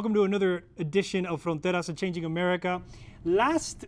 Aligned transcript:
Welcome 0.00 0.14
to 0.14 0.24
another 0.24 0.64
edition 0.78 1.26
of 1.26 1.44
Fronteras 1.44 1.90
and 1.90 1.98
Changing 1.98 2.24
America. 2.24 2.80
Last 3.22 3.84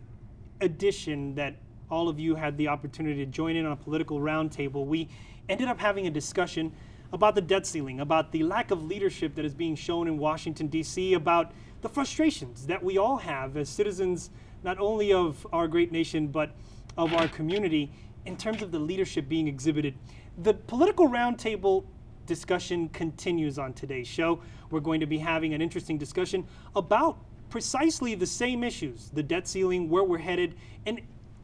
edition 0.61 1.33
that 1.33 1.55
all 1.89 2.07
of 2.07 2.19
you 2.19 2.35
had 2.35 2.55
the 2.55 2.67
opportunity 2.67 3.25
to 3.25 3.31
join 3.31 3.55
in 3.55 3.65
on 3.65 3.71
a 3.71 3.75
political 3.75 4.19
roundtable, 4.19 4.85
we 4.85 5.09
ended 5.49 5.67
up 5.69 5.79
having 5.79 6.05
a 6.05 6.11
discussion 6.11 6.71
about 7.13 7.33
the 7.33 7.41
debt 7.41 7.65
ceiling, 7.65 7.99
about 7.99 8.31
the 8.31 8.43
lack 8.43 8.69
of 8.69 8.83
leadership 8.83 9.33
that 9.33 9.43
is 9.43 9.55
being 9.55 9.73
shown 9.73 10.07
in 10.07 10.19
Washington, 10.19 10.67
D.C., 10.67 11.15
about 11.15 11.51
the 11.81 11.89
frustrations 11.89 12.67
that 12.67 12.83
we 12.83 12.99
all 12.99 13.17
have 13.17 13.57
as 13.57 13.67
citizens, 13.67 14.29
not 14.61 14.77
only 14.77 15.11
of 15.11 15.47
our 15.51 15.67
great 15.67 15.91
nation, 15.91 16.27
but 16.27 16.51
of 16.95 17.11
our 17.15 17.27
community, 17.27 17.91
in 18.27 18.37
terms 18.37 18.61
of 18.61 18.71
the 18.71 18.77
leadership 18.77 19.27
being 19.27 19.47
exhibited. 19.47 19.95
The 20.37 20.53
political 20.53 21.09
roundtable 21.09 21.85
discussion 22.25 22.89
continues 22.89 23.59
on 23.59 23.73
today's 23.73 24.07
show. 24.07 24.39
We're 24.73 24.79
going 24.79 25.01
to 25.01 25.05
be 25.05 25.19
having 25.19 25.53
an 25.53 25.61
interesting 25.61 25.99
discussion 25.99 26.47
about 26.75 27.19
precisely 27.51 28.15
the 28.15 28.25
same 28.25 28.63
issues 28.63 29.11
the 29.13 29.21
debt 29.21 29.47
ceiling, 29.47 29.87
where 29.87 30.03
we're 30.03 30.17
headed, 30.17 30.55
and 30.87 30.99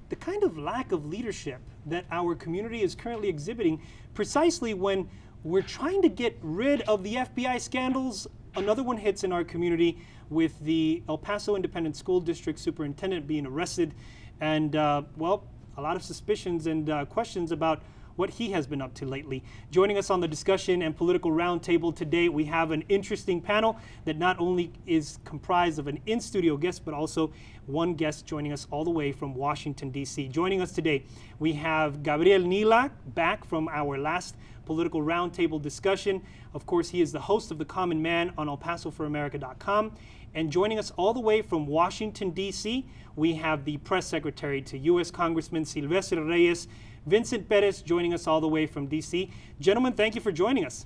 the 0.10 0.16
kind 0.16 0.42
of 0.42 0.58
lack 0.58 0.92
of 0.92 1.06
leadership 1.06 1.62
that 1.86 2.06
our 2.12 2.34
community 2.34 2.82
is 2.82 2.96
currently 2.96 3.30
exhibiting 3.30 3.80
precisely 4.16 4.74
when 4.74 5.08
we're 5.44 5.62
trying 5.62 6.02
to 6.02 6.10
get 6.10 6.40
rid 6.42 6.82
of 6.82 7.04
the 7.04 7.16
FBI 7.16 7.62
scandals. 7.62 8.26
Another 8.56 8.82
one 8.82 8.98
hits 8.98 9.24
in 9.24 9.32
our 9.32 9.44
community 9.44 10.00
with 10.32 10.60
the 10.62 11.04
El 11.08 11.20
Paso 11.20 11.56
Independent 11.56 11.96
School 11.96 12.20
District 12.20 12.58
superintendent 12.58 13.28
being 13.28 13.46
arrested, 13.46 13.94
and 14.42 14.76
uh, 14.76 15.04
well, 15.18 15.44
a 15.78 15.82
lot 15.82 15.96
of 15.96 16.02
suspicions 16.02 16.66
and 16.66 16.90
uh, 16.90 17.06
questions 17.06 17.52
about 17.52 17.84
what 18.20 18.32
he 18.32 18.52
has 18.52 18.68
been 18.68 18.82
up 18.82 18.94
to 18.94 19.06
lately. 19.06 19.42
Joining 19.72 19.98
us 19.98 20.10
on 20.10 20.20
the 20.20 20.28
discussion 20.28 20.82
and 20.82 20.94
political 20.94 21.32
roundtable 21.32 21.96
today, 21.96 22.28
we 22.28 22.44
have 22.44 22.72
an 22.72 22.84
interesting 22.90 23.40
panel 23.40 23.78
that 24.04 24.18
not 24.18 24.38
only 24.42 24.74
is 24.86 25.20
comprised 25.24 25.80
of 25.80 25.88
an 25.88 25.98
in 26.06 26.20
studio 26.20 26.58
guest, 26.58 26.84
but 26.84 26.94
also 26.94 27.32
one 27.66 27.94
guest 27.94 28.26
joining 28.26 28.52
us 28.52 28.68
all 28.72 28.84
the 28.84 28.90
way 28.92 29.14
from 29.14 29.34
Washington, 29.36 29.90
D.C. 29.90 30.28
Joining 30.28 30.60
us 30.60 30.74
today, 30.74 31.06
we 31.40 31.54
have 31.54 32.04
Gabriel 32.04 32.42
Nila 32.42 32.92
back 33.16 33.46
from 33.46 33.70
our 33.70 33.98
last 33.98 34.36
political 34.66 35.02
roundtable 35.02 35.62
discussion. 35.62 36.22
Of 36.54 36.66
course, 36.66 36.90
he 36.90 37.02
is 37.02 37.14
the 37.14 37.22
host 37.22 37.52
of 37.52 37.58
The 37.58 37.64
Common 37.66 38.02
Man 38.02 38.34
on 38.38 38.48
ElPasoForAmerica.com. 38.48 39.94
And 40.36 40.52
joining 40.52 40.78
us 40.78 40.92
all 40.98 41.14
the 41.14 41.20
way 41.22 41.42
from 41.42 41.66
Washington, 41.68 42.32
D.C., 42.32 42.86
we 43.16 43.36
have 43.36 43.66
the 43.66 43.78
press 43.78 44.06
secretary 44.06 44.62
to 44.64 44.78
U.S. 44.78 45.10
Congressman 45.10 45.64
Silvestre 45.64 46.24
Reyes. 46.24 46.68
Vincent 47.10 47.50
Perez 47.50 47.82
joining 47.82 48.14
us 48.14 48.28
all 48.28 48.40
the 48.40 48.48
way 48.48 48.68
from 48.68 48.88
DC. 48.88 49.32
Gentlemen, 49.60 49.94
thank 49.94 50.16
you 50.16 50.22
for 50.22 50.32
joining 50.32 50.64
us. 50.64 50.86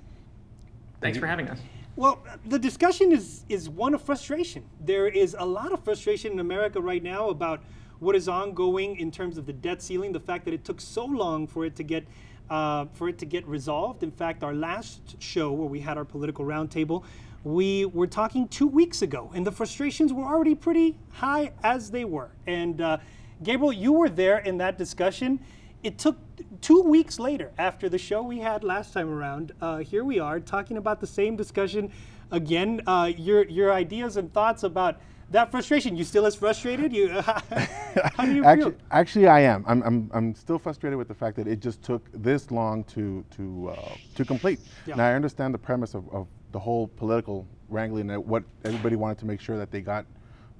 Thanks 1.00 1.18
for 1.18 1.26
having 1.26 1.48
us. 1.48 1.58
Well, 1.96 2.24
the 2.46 2.58
discussion 2.58 3.12
is, 3.12 3.44
is 3.48 3.68
one 3.68 3.94
of 3.94 4.02
frustration. 4.02 4.64
There 4.80 5.06
is 5.06 5.36
a 5.38 5.44
lot 5.44 5.70
of 5.72 5.84
frustration 5.84 6.32
in 6.32 6.40
America 6.40 6.80
right 6.80 7.02
now 7.02 7.28
about 7.28 7.62
what 8.00 8.16
is 8.16 8.28
ongoing 8.28 8.98
in 8.98 9.10
terms 9.10 9.38
of 9.38 9.46
the 9.46 9.52
debt 9.52 9.82
ceiling, 9.82 10.12
the 10.12 10.18
fact 10.18 10.46
that 10.46 10.54
it 10.54 10.64
took 10.64 10.80
so 10.80 11.04
long 11.04 11.46
for 11.46 11.64
it 11.64 11.76
to 11.76 11.82
get 11.84 12.06
uh, 12.50 12.84
for 12.92 13.08
it 13.08 13.16
to 13.18 13.24
get 13.24 13.46
resolved. 13.46 14.02
In 14.02 14.10
fact, 14.10 14.42
our 14.42 14.52
last 14.52 15.16
show 15.18 15.52
where 15.52 15.66
we 15.66 15.80
had 15.80 15.96
our 15.96 16.04
political 16.04 16.44
roundtable, 16.44 17.04
we 17.42 17.86
were 17.86 18.06
talking 18.06 18.48
two 18.48 18.66
weeks 18.66 19.00
ago, 19.00 19.30
and 19.34 19.46
the 19.46 19.52
frustrations 19.52 20.12
were 20.12 20.24
already 20.24 20.54
pretty 20.54 20.98
high 21.10 21.52
as 21.62 21.90
they 21.90 22.04
were. 22.04 22.30
And 22.46 22.82
uh, 22.82 22.98
Gabriel, 23.42 23.72
you 23.72 23.92
were 23.92 24.10
there 24.10 24.38
in 24.38 24.58
that 24.58 24.76
discussion 24.76 25.40
it 25.84 25.98
took 25.98 26.16
two 26.62 26.80
weeks 26.80 27.18
later 27.18 27.52
after 27.58 27.88
the 27.88 27.98
show 27.98 28.22
we 28.22 28.38
had 28.38 28.64
last 28.64 28.92
time 28.92 29.10
around. 29.10 29.52
Uh, 29.60 29.78
here 29.78 30.02
we 30.02 30.18
are 30.18 30.40
talking 30.40 30.78
about 30.78 30.98
the 30.98 31.06
same 31.06 31.36
discussion 31.36 31.92
again. 32.30 32.80
Uh, 32.86 33.12
your 33.16 33.44
your 33.44 33.72
ideas 33.72 34.16
and 34.16 34.32
thoughts 34.32 34.64
about 34.64 34.98
that 35.30 35.50
frustration. 35.50 35.94
You 35.94 36.04
still 36.04 36.24
as 36.24 36.34
frustrated? 36.34 36.92
You 36.92 37.08
how 37.20 37.40
do 38.24 38.34
you 38.34 38.44
actually, 38.44 38.70
feel? 38.70 38.80
Actually, 38.90 39.28
I 39.28 39.40
am. 39.40 39.62
I'm, 39.68 39.82
I'm, 39.82 40.10
I'm 40.14 40.34
still 40.34 40.58
frustrated 40.58 40.96
with 40.96 41.08
the 41.08 41.14
fact 41.14 41.36
that 41.36 41.46
it 41.46 41.60
just 41.60 41.82
took 41.82 42.08
this 42.12 42.50
long 42.50 42.82
to 42.84 43.22
to 43.36 43.74
uh, 43.76 43.94
to 44.14 44.24
complete. 44.24 44.60
Yeah. 44.86 44.96
Now 44.96 45.08
I 45.08 45.12
understand 45.12 45.52
the 45.52 45.58
premise 45.58 45.94
of, 45.94 46.08
of 46.14 46.26
the 46.52 46.58
whole 46.58 46.88
political 46.88 47.46
wrangling 47.68 48.10
and 48.10 48.26
what 48.26 48.42
everybody 48.64 48.96
wanted 48.96 49.18
to 49.18 49.26
make 49.26 49.40
sure 49.40 49.58
that 49.58 49.70
they 49.70 49.82
got 49.82 50.06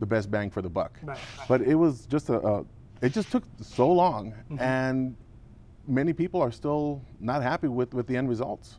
the 0.01 0.07
best 0.07 0.31
bang 0.31 0.51
for 0.51 0.61
the 0.61 0.69
buck. 0.69 0.99
Right, 1.03 1.17
right. 1.39 1.49
But 1.49 1.63
it 1.63 1.77
was 1.77 2.05
just 2.07 2.29
a, 2.29 2.47
a 2.47 2.65
it 3.05 3.13
just 3.13 3.31
took 3.31 3.45
so 3.61 3.91
long, 3.93 4.33
mm-hmm. 4.33 4.59
and 4.59 5.15
many 5.87 6.13
people 6.13 6.41
are 6.41 6.51
still 6.51 7.03
not 7.21 7.43
happy 7.43 7.69
with, 7.69 7.93
with 7.93 8.07
the 8.07 8.17
end 8.17 8.29
results. 8.29 8.79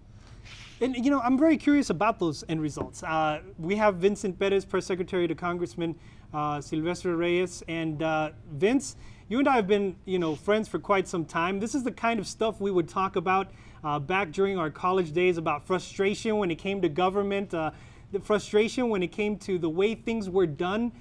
And 0.82 0.96
you 0.96 1.12
know, 1.12 1.22
I'm 1.22 1.38
very 1.38 1.58
curious 1.58 1.90
about 1.90 2.20
those 2.20 2.44
end 2.50 2.62
results. 2.62 3.04
Uh, 3.04 3.42
we 3.58 3.76
have 3.76 3.96
Vincent 3.96 4.38
Perez, 4.40 4.66
press 4.66 4.86
secretary 4.86 5.28
to 5.28 5.36
Congressman 5.36 5.96
uh, 6.34 6.60
Silvestre 6.60 7.16
Reyes, 7.16 7.64
and 7.68 8.02
uh, 8.02 8.32
Vince, 8.52 8.96
you 9.30 9.40
and 9.40 9.48
I 9.48 9.56
have 9.56 9.68
been, 9.68 9.96
you 10.06 10.20
know, 10.20 10.36
friends 10.36 10.68
for 10.68 10.80
quite 10.80 11.08
some 11.08 11.24
time. 11.24 11.60
This 11.60 11.76
is 11.76 11.84
the 11.84 11.92
kind 11.92 12.20
of 12.20 12.28
stuff 12.28 12.60
we 12.60 12.72
would 12.72 12.90
talk 12.90 13.16
about 13.16 13.52
uh, 13.84 14.00
back 14.00 14.32
during 14.32 14.58
our 14.58 14.70
college 14.70 15.14
days 15.14 15.38
about 15.38 15.66
frustration 15.66 16.38
when 16.38 16.52
it 16.52 16.56
came 16.56 16.82
to 16.82 16.90
government, 16.90 17.54
uh, 17.54 17.72
the 18.12 18.20
frustration 18.20 18.90
when 18.90 19.02
it 19.02 19.12
came 19.12 19.38
to 19.38 19.58
the 19.58 19.70
way 19.70 19.96
things 19.96 20.30
were 20.30 20.48
done. 20.48 20.92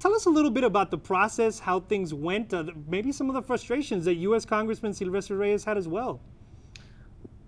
Tell 0.00 0.14
us 0.14 0.26
a 0.26 0.30
little 0.30 0.50
bit 0.50 0.62
about 0.62 0.92
the 0.92 0.98
process, 0.98 1.58
how 1.58 1.80
things 1.80 2.14
went, 2.14 2.54
uh, 2.54 2.64
maybe 2.86 3.10
some 3.10 3.28
of 3.28 3.34
the 3.34 3.42
frustrations 3.42 4.04
that 4.04 4.14
U.S. 4.14 4.44
Congressman 4.44 4.94
Silvestre 4.94 5.36
Reyes 5.36 5.64
had 5.64 5.76
as 5.76 5.88
well. 5.88 6.20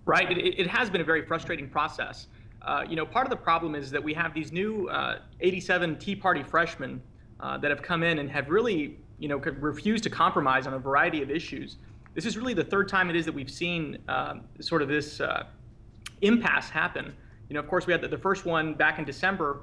Right. 0.05 0.29
It, 0.29 0.59
it 0.59 0.67
has 0.67 0.89
been 0.89 0.99
a 0.99 1.05
very 1.05 1.25
frustrating 1.25 1.69
process. 1.69 2.27
Uh, 2.61 2.83
you 2.87 2.97
know, 2.97 3.05
part 3.05 3.25
of 3.25 3.29
the 3.29 3.37
problem 3.37 3.73
is 3.73 3.89
that 3.91 4.03
we 4.03 4.13
have 4.13 4.33
these 4.33 4.51
new 4.51 4.89
uh, 4.89 5.19
87 5.39 5.97
Tea 5.97 6.15
Party 6.15 6.43
freshmen 6.43 7.01
uh, 7.39 7.57
that 7.59 7.71
have 7.71 7.81
come 7.81 8.03
in 8.03 8.19
and 8.19 8.29
have 8.29 8.49
really, 8.49 8.99
you 9.17 9.29
know, 9.29 9.37
refused 9.37 10.03
to 10.03 10.09
compromise 10.09 10.67
on 10.67 10.73
a 10.73 10.79
variety 10.79 11.21
of 11.21 11.31
issues. 11.31 11.77
This 12.15 12.25
is 12.25 12.37
really 12.37 12.53
the 12.53 12.65
third 12.65 12.89
time 12.89 13.09
it 13.09 13.15
is 13.15 13.23
that 13.25 13.33
we've 13.33 13.49
seen 13.49 13.97
um, 14.09 14.41
sort 14.59 14.81
of 14.81 14.89
this 14.89 15.21
uh, 15.21 15.45
impasse 16.21 16.69
happen. 16.69 17.13
You 17.47 17.53
know, 17.53 17.61
of 17.61 17.69
course, 17.69 17.87
we 17.87 17.93
had 17.93 18.01
the, 18.01 18.09
the 18.09 18.17
first 18.17 18.45
one 18.45 18.73
back 18.73 18.99
in 18.99 19.05
December 19.05 19.61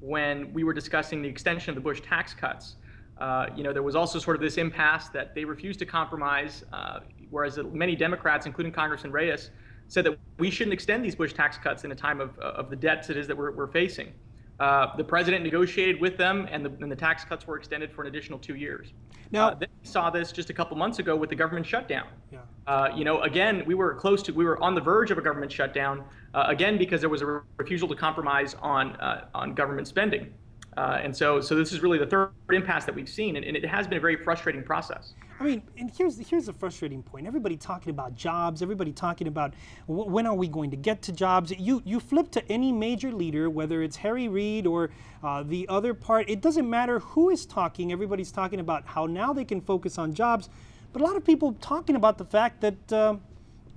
when 0.00 0.52
we 0.52 0.64
were 0.64 0.72
discussing 0.72 1.22
the 1.22 1.28
extension 1.28 1.70
of 1.70 1.74
the 1.74 1.80
Bush 1.80 2.00
tax 2.00 2.34
cuts. 2.34 2.76
Uh, 3.18 3.46
you 3.54 3.62
know, 3.62 3.72
there 3.72 3.82
was 3.82 3.94
also 3.94 4.18
sort 4.18 4.34
of 4.34 4.42
this 4.42 4.56
impasse 4.56 5.08
that 5.10 5.34
they 5.34 5.44
refused 5.44 5.78
to 5.78 5.86
compromise, 5.86 6.64
uh, 6.72 7.00
whereas 7.28 7.58
many 7.72 7.94
Democrats, 7.94 8.46
including 8.46 8.72
Congressman 8.72 9.12
Reyes, 9.12 9.50
said 9.88 10.04
that 10.06 10.18
we 10.38 10.50
shouldn't 10.50 10.72
extend 10.72 11.04
these 11.04 11.14
Bush 11.14 11.34
tax 11.34 11.58
cuts 11.58 11.84
in 11.84 11.92
a 11.92 11.94
time 11.94 12.20
of, 12.20 12.38
of 12.38 12.70
the 12.70 12.76
debts 12.76 13.10
it 13.10 13.16
is 13.16 13.26
that 13.26 13.36
we're, 13.36 13.50
we're 13.50 13.66
facing. 13.66 14.12
Uh, 14.60 14.94
the 14.96 15.04
president 15.04 15.42
negotiated 15.42 15.98
with 16.02 16.18
them, 16.18 16.46
and 16.50 16.62
the, 16.62 16.68
and 16.82 16.92
the, 16.92 16.96
tax 16.96 17.24
cuts 17.24 17.46
were 17.46 17.56
extended 17.56 17.90
for 17.90 18.02
an 18.02 18.08
additional 18.08 18.38
two 18.38 18.56
years. 18.56 18.92
Now, 19.32 19.48
uh, 19.48 19.54
then 19.54 19.70
we 19.82 19.88
saw 19.88 20.10
this 20.10 20.32
just 20.32 20.50
a 20.50 20.52
couple 20.52 20.76
months 20.76 20.98
ago 20.98 21.16
with 21.16 21.30
the 21.30 21.34
government 21.34 21.64
shutdown. 21.64 22.06
Yeah. 22.30 22.40
Uh, 22.66 22.90
you 22.94 23.02
know, 23.02 23.22
again, 23.22 23.62
we 23.64 23.74
were 23.74 23.94
close 23.94 24.22
to, 24.24 24.34
we 24.34 24.44
were 24.44 24.62
on 24.62 24.74
the 24.74 24.80
verge 24.82 25.10
of 25.10 25.16
a 25.16 25.22
government 25.22 25.50
shutdown, 25.50 26.04
uh, 26.34 26.44
again 26.46 26.76
because 26.76 27.00
there 27.00 27.08
was 27.08 27.22
a 27.22 27.26
re- 27.26 27.40
refusal 27.56 27.88
to 27.88 27.94
compromise 27.94 28.54
on 28.60 28.96
uh, 28.96 29.28
on 29.34 29.54
government 29.54 29.88
spending. 29.88 30.30
Uh, 30.76 31.00
and 31.02 31.16
so, 31.16 31.40
so 31.40 31.56
this 31.56 31.72
is 31.72 31.80
really 31.80 31.98
the 31.98 32.06
third 32.06 32.30
impasse 32.52 32.84
that 32.84 32.94
we've 32.94 33.08
seen, 33.08 33.36
and, 33.36 33.44
and, 33.44 33.56
it 33.56 33.66
has 33.66 33.88
been 33.88 33.98
a 33.98 34.00
very 34.00 34.16
frustrating 34.16 34.62
process. 34.62 35.14
I 35.40 35.44
mean, 35.44 35.62
and 35.78 35.90
here's 35.96 36.18
here's 36.28 36.46
the 36.46 36.52
frustrating 36.52 37.02
point. 37.02 37.26
Everybody 37.26 37.56
talking 37.56 37.88
about 37.88 38.14
jobs. 38.14 38.60
Everybody 38.60 38.92
talking 38.92 39.26
about 39.26 39.54
when 39.86 40.26
are 40.26 40.34
we 40.34 40.48
going 40.48 40.70
to 40.70 40.76
get 40.76 41.00
to 41.02 41.12
jobs. 41.12 41.50
You 41.50 41.80
you 41.86 41.98
flip 41.98 42.30
to 42.32 42.52
any 42.52 42.72
major 42.72 43.10
leader, 43.10 43.48
whether 43.48 43.82
it's 43.82 43.96
Harry 43.96 44.28
Reid 44.28 44.66
or 44.66 44.90
uh, 45.24 45.42
the 45.42 45.66
other 45.70 45.94
part. 45.94 46.28
It 46.28 46.42
doesn't 46.42 46.68
matter 46.68 46.98
who 46.98 47.30
is 47.30 47.46
talking. 47.46 47.90
Everybody's 47.90 48.30
talking 48.30 48.60
about 48.60 48.84
how 48.84 49.06
now 49.06 49.32
they 49.32 49.46
can 49.46 49.62
focus 49.62 49.96
on 49.96 50.12
jobs, 50.12 50.50
but 50.92 51.00
a 51.00 51.04
lot 51.06 51.16
of 51.16 51.24
people 51.24 51.54
talking 51.54 51.96
about 51.96 52.18
the 52.18 52.26
fact 52.26 52.60
that 52.60 52.92
uh, 52.92 53.16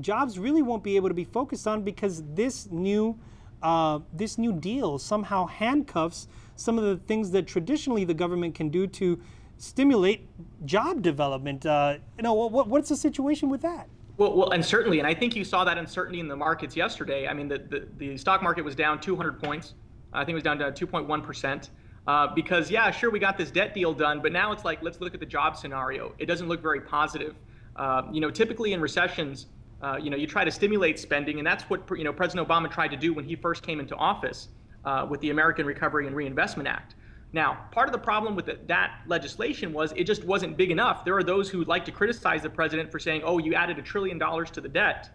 jobs 0.02 0.38
really 0.38 0.62
won't 0.62 0.84
be 0.84 0.98
able 0.98 1.08
to 1.08 1.16
be 1.16 1.24
focused 1.24 1.66
on 1.66 1.82
because 1.82 2.24
this 2.34 2.70
new 2.72 3.18
uh, 3.62 4.00
this 4.12 4.38
new 4.38 4.52
deal 4.52 5.00
somehow 5.00 5.46
handcuffs 5.46 6.28
some 6.58 6.78
of 6.78 6.84
the 6.84 6.98
things 7.08 7.32
that 7.32 7.48
traditionally 7.48 8.04
the 8.04 8.14
government 8.14 8.54
can 8.54 8.68
do 8.68 8.86
to 8.86 9.18
stimulate 9.58 10.28
job 10.66 11.02
development. 11.02 11.66
Uh, 11.66 11.98
you 12.18 12.24
know, 12.24 12.34
what, 12.34 12.68
what's 12.68 12.90
the 12.90 12.96
situation 12.96 13.50
with 13.50 13.62
that? 13.62 13.88
Well, 14.18 14.36
well, 14.36 14.50
and 14.52 14.64
certainly, 14.64 15.00
and 15.00 15.08
I 15.08 15.14
think 15.14 15.36
you 15.36 15.44
saw 15.44 15.64
that 15.64 15.78
uncertainty 15.78 16.20
in 16.20 16.28
the 16.28 16.36
markets 16.36 16.76
yesterday. 16.76 17.28
I 17.28 17.34
mean, 17.34 17.48
the, 17.48 17.58
the, 17.58 17.88
the 17.98 18.18
stock 18.18 18.44
market 18.44 18.64
was 18.64 18.76
down 18.76 19.02
200 19.02 19.42
points. 19.42 19.74
I 20.14 20.20
think 20.24 20.34
it 20.34 20.36
was 20.36 20.44
down 20.44 20.60
to 20.60 20.72
2.1 20.72 21.24
percent. 21.24 21.70
Uh, 22.06 22.28
because 22.36 22.70
yeah, 22.70 22.92
sure, 22.92 23.10
we 23.10 23.18
got 23.20 23.38
this 23.38 23.50
debt 23.50 23.74
deal 23.74 23.94
done, 23.94 24.22
but 24.22 24.32
now 24.32 24.52
it's 24.52 24.66
like 24.66 24.82
let's 24.84 25.00
look 25.00 25.14
at 25.14 25.20
the 25.20 25.26
job 25.26 25.56
scenario. 25.56 26.14
It 26.18 26.26
doesn't 26.26 26.48
look 26.48 26.62
very 26.62 26.82
positive. 26.82 27.36
Uh, 27.76 28.04
you 28.12 28.20
know, 28.20 28.30
typically 28.30 28.74
in 28.74 28.82
recessions, 28.82 29.48
uh, 29.82 29.98
you 30.02 30.10
know, 30.10 30.18
you 30.18 30.28
try 30.28 30.44
to 30.44 30.52
stimulate 30.52 31.00
spending, 31.00 31.38
and 31.38 31.48
that's 31.48 31.64
what 31.70 31.82
you 31.98 32.04
know 32.04 32.14
President 32.14 32.48
Obama 32.48 32.70
tried 32.70 32.90
to 32.90 32.98
do 32.98 33.14
when 33.14 33.24
he 33.24 33.36
first 33.36 33.64
came 33.64 33.80
into 33.80 33.96
office 33.96 34.50
uh, 34.86 35.08
with 35.10 35.22
the 35.22 35.30
American 35.30 35.66
Recovery 35.66 36.06
and 36.06 36.16
Reinvestment 36.16 36.68
Act. 36.68 36.96
Now, 37.34 37.66
part 37.72 37.88
of 37.88 37.94
the 37.94 38.00
problem 38.00 38.36
with 38.36 38.46
the, 38.46 38.60
that 38.68 39.02
legislation 39.08 39.74
was 39.74 39.92
it 39.98 40.06
just 40.06 40.24
wasn't 40.24 40.56
big 40.56 40.72
enough. 40.72 41.04
There 41.04 41.18
are 41.18 41.24
those 41.24 41.50
who 41.50 41.64
like 41.66 41.84
to 41.86 41.92
criticize 41.92 42.44
the 42.44 42.50
president 42.50 42.92
for 42.92 43.00
saying, 43.00 43.24
"Oh, 43.26 43.40
you 43.40 43.56
added 43.56 43.80
a 43.80 43.82
trillion 43.82 44.18
dollars 44.18 44.52
to 44.52 44.62
the 44.62 44.70
debt." 44.70 45.10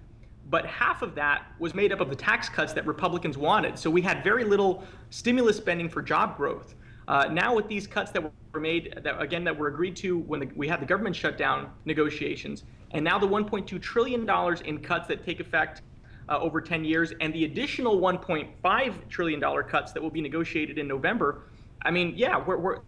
but 0.51 0.65
half 0.67 1.03
of 1.03 1.15
that 1.15 1.47
was 1.59 1.75
made 1.75 1.93
up 1.93 2.01
of 2.01 2.09
the 2.09 2.17
tax 2.17 2.49
cuts 2.49 2.73
that 2.73 2.87
Republicans 2.87 3.37
wanted. 3.37 3.79
So 3.79 3.91
we 3.91 4.01
had 4.01 4.25
very 4.25 4.45
little 4.45 4.83
stimulus 5.11 5.57
spending 5.57 5.89
for 5.89 6.01
job 6.01 6.37
growth. 6.37 6.75
Uh, 7.07 7.27
now 7.31 7.55
with 7.55 7.69
these 7.69 7.87
cuts 7.87 8.11
that 8.13 8.23
were 8.23 8.61
made, 8.61 8.99
that 9.03 9.21
again 9.21 9.45
that 9.45 9.57
were 9.57 9.69
agreed 9.69 9.97
to 9.97 10.19
when 10.21 10.41
the, 10.41 10.51
we 10.57 10.69
had 10.69 10.81
the 10.81 10.87
government 10.87 11.17
shutdown 11.17 11.71
negotiations, 11.85 12.65
and 12.93 13.05
now 13.05 13.19
the 13.19 13.29
1.2 13.29 13.81
trillion 13.81 14.27
dollars 14.27 14.61
in 14.63 14.79
cuts 14.81 15.07
that 15.09 15.25
take 15.25 15.41
effect 15.41 15.83
uh, 16.29 16.39
over 16.39 16.61
10 16.61 16.85
years, 16.85 17.13
and 17.21 17.33
the 17.35 17.45
additional 17.45 17.99
1.5 17.99 19.09
trillion 19.09 19.41
dollar 19.41 19.63
cuts 19.63 19.93
that 19.93 20.03
will 20.03 20.11
be 20.11 20.21
negotiated 20.21 20.79
in 20.79 20.87
November. 20.87 21.43
I 21.83 21.91
mean, 21.91 22.15
yeah, 22.17 22.39
we're, 22.39 22.57
we're 22.57 22.79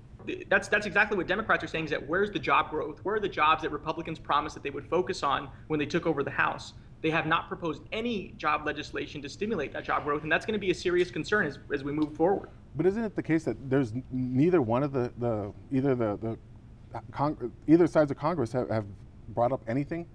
that's 0.49 0.69
that's 0.69 0.87
exactly 0.87 1.17
what 1.17 1.27
Democrats 1.27 1.65
are 1.65 1.67
saying. 1.67 1.87
Is 1.87 1.91
that 1.91 2.07
where's 2.07 2.31
the 2.31 2.39
job 2.39 2.71
growth? 2.71 3.01
Where 3.03 3.17
are 3.17 3.21
the 3.21 3.29
jobs 3.29 3.63
that 3.63 3.71
Republicans 3.71 4.19
promised 4.19 4.55
that 4.55 4.63
they 4.63 4.71
would 4.71 4.87
focus 4.87 5.23
on 5.23 5.49
when 5.69 5.79
they 5.79 5.87
took 5.87 6.07
over 6.07 6.23
the 6.23 6.31
House? 6.31 6.75
They 7.03 7.11
have 7.11 7.27
not 7.27 7.49
proposed 7.49 7.83
any 7.93 8.35
job 8.37 8.67
legislation 8.67 9.23
to 9.23 9.29
stimulate 9.29 9.73
that 9.73 9.85
job 9.85 10.05
growth, 10.05 10.23
and 10.23 10.31
that's 10.31 10.45
going 10.45 10.53
to 10.53 10.61
be 10.61 10.71
a 10.71 10.75
serious 10.75 11.11
concern 11.11 11.47
as, 11.47 11.59
as 11.73 11.83
we 11.83 11.93
move 11.93 12.15
forward. 12.15 12.51
But 12.77 12.85
isn't 12.87 13.03
it 13.03 13.17
the 13.17 13.23
case 13.23 13.45
that 13.45 13.71
there's 13.71 13.95
neither 14.11 14.61
one 14.61 14.83
of 14.83 14.93
the, 14.93 15.11
the 15.19 15.53
either 15.73 15.95
the, 15.95 16.19
the 16.19 17.49
either 17.67 17.87
sides 17.87 18.11
of 18.11 18.19
Congress 18.19 18.53
have, 18.53 18.69
have 18.69 18.85
brought 19.31 19.53
up 19.53 19.63
anything 19.67 20.07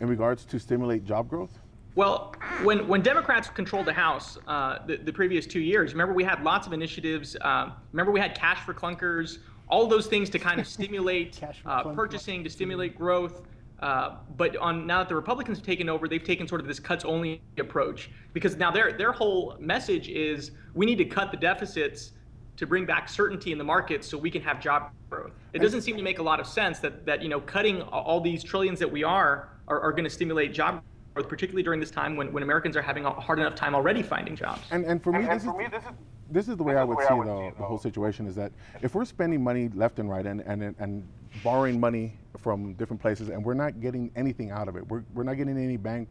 in 0.00 0.08
regards 0.08 0.44
to 0.46 0.60
stimulate 0.60 1.04
job 1.04 1.28
growth? 1.28 1.58
Well, 1.98 2.32
when, 2.62 2.86
when 2.86 3.02
Democrats 3.02 3.48
controlled 3.48 3.86
the 3.86 3.92
House 3.92 4.38
uh, 4.46 4.86
the, 4.86 4.98
the 4.98 5.12
previous 5.12 5.46
two 5.46 5.58
years, 5.58 5.94
remember 5.94 6.14
we 6.14 6.22
had 6.22 6.44
lots 6.44 6.64
of 6.64 6.72
initiatives. 6.72 7.36
Uh, 7.40 7.70
remember 7.90 8.12
we 8.12 8.20
had 8.20 8.36
cash 8.36 8.64
for 8.64 8.72
clunkers, 8.72 9.38
all 9.66 9.88
those 9.88 10.06
things 10.06 10.30
to 10.30 10.38
kind 10.38 10.60
of 10.60 10.66
stimulate 10.78 11.40
uh, 11.66 11.82
purchasing, 11.94 12.44
to 12.44 12.50
stimulate 12.50 12.96
growth. 12.96 13.42
Uh, 13.80 14.18
but 14.36 14.56
on 14.58 14.86
now 14.86 14.98
that 14.98 15.08
the 15.08 15.14
Republicans 15.16 15.58
have 15.58 15.66
taken 15.66 15.88
over, 15.88 16.06
they've 16.06 16.22
taken 16.22 16.46
sort 16.46 16.60
of 16.60 16.68
this 16.68 16.78
cuts 16.78 17.04
only 17.04 17.42
approach 17.58 18.10
because 18.32 18.56
now 18.56 18.70
their 18.70 18.92
their 18.92 19.10
whole 19.10 19.56
message 19.58 20.08
is 20.08 20.52
we 20.74 20.86
need 20.86 20.98
to 20.98 21.04
cut 21.04 21.32
the 21.32 21.36
deficits 21.36 22.12
to 22.58 22.64
bring 22.64 22.86
back 22.86 23.08
certainty 23.08 23.50
in 23.50 23.58
the 23.58 23.64
market 23.64 24.04
so 24.04 24.16
we 24.16 24.30
can 24.30 24.42
have 24.42 24.60
job 24.60 24.92
growth. 25.10 25.32
It 25.52 25.58
doesn't 25.58 25.82
seem 25.82 25.96
to 25.96 26.02
make 26.04 26.20
a 26.20 26.22
lot 26.22 26.38
of 26.38 26.46
sense 26.46 26.78
that 26.78 27.04
that 27.06 27.24
you 27.24 27.28
know 27.28 27.40
cutting 27.40 27.82
all 27.82 28.20
these 28.20 28.44
trillions 28.44 28.78
that 28.78 28.92
we 28.92 29.02
are 29.02 29.48
are, 29.66 29.80
are 29.80 29.90
going 29.90 30.04
to 30.04 30.10
stimulate 30.10 30.54
job 30.54 30.74
growth, 30.74 30.84
particularly 31.14 31.62
during 31.62 31.80
this 31.80 31.90
time 31.90 32.16
when, 32.16 32.32
when 32.32 32.42
Americans 32.42 32.76
are 32.76 32.82
having 32.82 33.04
a 33.04 33.10
hard 33.10 33.38
enough 33.38 33.54
time 33.54 33.74
already 33.74 34.02
finding 34.02 34.36
jobs. 34.36 34.62
And 34.70 34.84
and 34.84 35.02
for 35.02 35.12
me, 35.12 35.20
and, 35.20 35.28
this, 35.28 35.44
for 35.44 35.60
is, 35.60 35.70
me 35.70 35.76
this 35.76 35.82
is 35.84 35.90
this 36.30 36.48
is 36.48 36.56
the 36.56 36.62
way 36.62 36.76
I 36.76 36.84
would 36.84 36.98
see 36.98 37.08
the, 37.08 37.52
the 37.56 37.64
whole 37.64 37.78
situation 37.78 38.26
is 38.26 38.34
that 38.36 38.52
if 38.82 38.94
we're 38.94 39.04
spending 39.04 39.42
money 39.42 39.68
left 39.74 39.98
and 39.98 40.10
right 40.10 40.26
and, 40.26 40.40
and, 40.42 40.74
and 40.78 41.08
borrowing 41.42 41.80
money 41.80 42.18
from 42.38 42.74
different 42.74 43.00
places 43.00 43.28
and 43.30 43.42
we're 43.44 43.54
not 43.54 43.80
getting 43.80 44.10
anything 44.14 44.50
out 44.50 44.68
of 44.68 44.76
it, 44.76 44.86
we're, 44.88 45.04
we're 45.14 45.22
not 45.22 45.36
getting 45.36 45.56
any 45.56 45.76
bang 45.76 46.06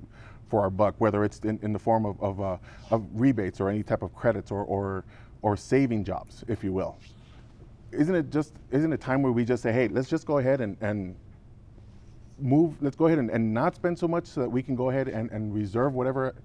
for 0.50 0.62
our 0.62 0.70
buck, 0.70 0.96
whether 0.98 1.24
it's 1.24 1.40
in, 1.40 1.60
in 1.62 1.74
the 1.74 1.80
form 1.80 2.06
of, 2.06 2.22
of, 2.22 2.42
uh, 2.42 2.58
of 2.90 3.06
rebates 3.14 3.60
or 3.60 3.70
any 3.70 3.84
type 3.84 4.02
of 4.02 4.14
credits 4.16 4.50
or, 4.50 4.64
or, 4.64 5.06
or 5.42 5.56
saving 5.56 6.04
jobs, 6.04 6.44
if 6.48 6.64
you 6.64 6.72
will. 6.72 6.98
Isn't 7.92 8.16
it 8.16 8.32
just, 8.32 8.54
isn't 8.72 8.92
it 8.92 9.00
time 9.00 9.22
where 9.22 9.32
we 9.32 9.46
just 9.46 9.62
say, 9.62 9.72
hey, 9.72 9.88
let's 9.88 10.10
just 10.10 10.26
go 10.26 10.40
ahead 10.40 10.62
and, 10.62 10.78
and 10.82 11.16
move, 12.40 12.76
let's 12.82 12.96
go 12.96 13.08
ahead 13.08 13.20
and, 13.20 13.30
and 13.30 13.54
not 13.54 13.76
spend 13.76 13.98
so 13.98 14.08
much 14.08 14.26
so 14.26 14.42
that 14.42 14.50
we 14.50 14.62
can 14.62 14.76
go 14.76 14.90
ahead 14.90 15.08
and, 15.08 15.32
and 15.32 15.54
reserve 15.54 15.94
whatever 15.94 16.36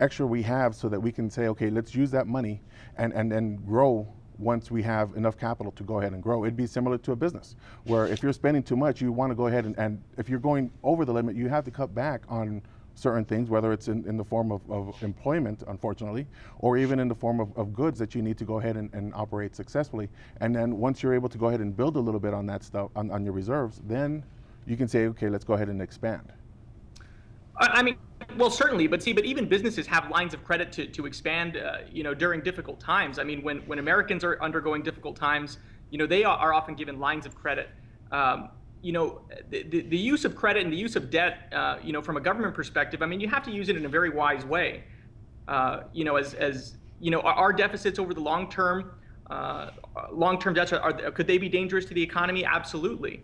extra 0.00 0.26
we 0.26 0.42
have 0.42 0.74
so 0.74 0.88
that 0.88 1.00
we 1.00 1.12
can 1.12 1.30
say, 1.30 1.48
okay, 1.48 1.70
let's 1.70 1.94
use 1.94 2.10
that 2.10 2.26
money 2.26 2.60
and, 2.96 3.12
and 3.12 3.30
then 3.30 3.56
grow 3.56 4.06
once 4.38 4.70
we 4.70 4.82
have 4.82 5.14
enough 5.14 5.38
capital 5.38 5.72
to 5.72 5.82
go 5.84 6.00
ahead 6.00 6.12
and 6.12 6.22
grow. 6.22 6.44
It'd 6.44 6.56
be 6.56 6.66
similar 6.66 6.98
to 6.98 7.12
a 7.12 7.16
business 7.16 7.56
where 7.84 8.06
if 8.06 8.22
you're 8.22 8.32
spending 8.32 8.62
too 8.62 8.76
much, 8.76 9.00
you 9.00 9.12
want 9.12 9.30
to 9.30 9.34
go 9.34 9.46
ahead 9.46 9.64
and, 9.64 9.78
and 9.78 10.02
if 10.18 10.28
you're 10.28 10.40
going 10.40 10.70
over 10.82 11.04
the 11.04 11.12
limit, 11.12 11.36
you 11.36 11.48
have 11.48 11.64
to 11.64 11.70
cut 11.70 11.94
back 11.94 12.22
on 12.28 12.62
certain 12.94 13.24
things, 13.24 13.48
whether 13.48 13.72
it's 13.72 13.88
in, 13.88 14.06
in 14.06 14.16
the 14.16 14.24
form 14.24 14.52
of, 14.52 14.60
of 14.70 15.02
employment, 15.02 15.62
unfortunately, 15.68 16.26
or 16.58 16.76
even 16.76 16.98
in 16.98 17.08
the 17.08 17.14
form 17.14 17.40
of, 17.40 17.56
of 17.56 17.72
goods 17.72 17.98
that 17.98 18.14
you 18.14 18.22
need 18.22 18.36
to 18.38 18.44
go 18.44 18.58
ahead 18.58 18.76
and, 18.76 18.92
and, 18.92 19.14
operate 19.14 19.56
successfully. 19.56 20.08
And 20.40 20.54
then 20.54 20.76
once 20.76 21.02
you're 21.02 21.14
able 21.14 21.28
to 21.30 21.38
go 21.38 21.46
ahead 21.46 21.60
and 21.60 21.74
build 21.74 21.96
a 21.96 22.00
little 22.00 22.20
bit 22.20 22.34
on 22.34 22.46
that 22.46 22.62
stuff, 22.62 22.90
on, 22.94 23.10
on 23.10 23.24
your 23.24 23.32
reserves, 23.32 23.80
then 23.86 24.22
you 24.66 24.76
can 24.76 24.88
say, 24.88 25.06
okay, 25.06 25.28
let's 25.28 25.44
go 25.44 25.54
ahead 25.54 25.68
and 25.68 25.82
expand. 25.82 26.32
I 27.56 27.82
mean, 27.82 27.96
well, 28.36 28.50
certainly, 28.50 28.86
but 28.86 29.02
see, 29.02 29.12
but 29.12 29.24
even 29.24 29.46
businesses 29.46 29.86
have 29.86 30.10
lines 30.10 30.34
of 30.34 30.42
credit 30.44 30.72
to, 30.72 30.86
to 30.86 31.06
expand, 31.06 31.56
uh, 31.56 31.78
you 31.90 32.02
know, 32.02 32.14
during 32.14 32.40
difficult 32.40 32.80
times. 32.80 33.18
I 33.18 33.24
mean, 33.24 33.42
when, 33.42 33.58
when 33.66 33.78
Americans 33.78 34.24
are 34.24 34.42
undergoing 34.42 34.82
difficult 34.82 35.16
times, 35.16 35.58
you 35.90 35.98
know, 35.98 36.06
they 36.06 36.24
are, 36.24 36.54
often 36.54 36.74
given 36.74 36.98
lines 36.98 37.26
of 37.26 37.34
credit. 37.34 37.68
Um, 38.10 38.48
you 38.80 38.92
know, 38.92 39.20
the, 39.50 39.62
the, 39.64 39.82
the, 39.82 39.96
use 39.96 40.24
of 40.24 40.34
credit 40.34 40.64
and 40.64 40.72
the 40.72 40.76
use 40.76 40.96
of 40.96 41.10
debt, 41.10 41.52
uh, 41.52 41.76
you 41.82 41.92
know, 41.92 42.02
from 42.02 42.16
a 42.16 42.20
government 42.20 42.54
perspective, 42.54 43.02
I 43.02 43.06
mean, 43.06 43.20
you 43.20 43.28
have 43.28 43.42
to 43.44 43.50
use 43.52 43.68
it 43.68 43.76
in 43.76 43.84
a 43.84 43.88
very 43.88 44.10
wise 44.10 44.44
way. 44.44 44.84
Uh, 45.46 45.82
you 45.92 46.04
know, 46.04 46.16
as, 46.16 46.34
as, 46.34 46.76
you 47.00 47.10
know, 47.10 47.20
our 47.20 47.52
deficits 47.52 47.98
over 47.98 48.14
the 48.14 48.20
long 48.20 48.50
term, 48.50 48.92
uh, 49.30 49.70
long 50.10 50.38
term 50.38 50.54
debts, 50.54 50.72
are, 50.72 50.80
are, 50.80 51.10
could 51.12 51.26
they 51.26 51.38
be 51.38 51.48
dangerous 51.48 51.84
to 51.86 51.94
the 51.94 52.02
economy? 52.02 52.44
Absolutely. 52.44 53.22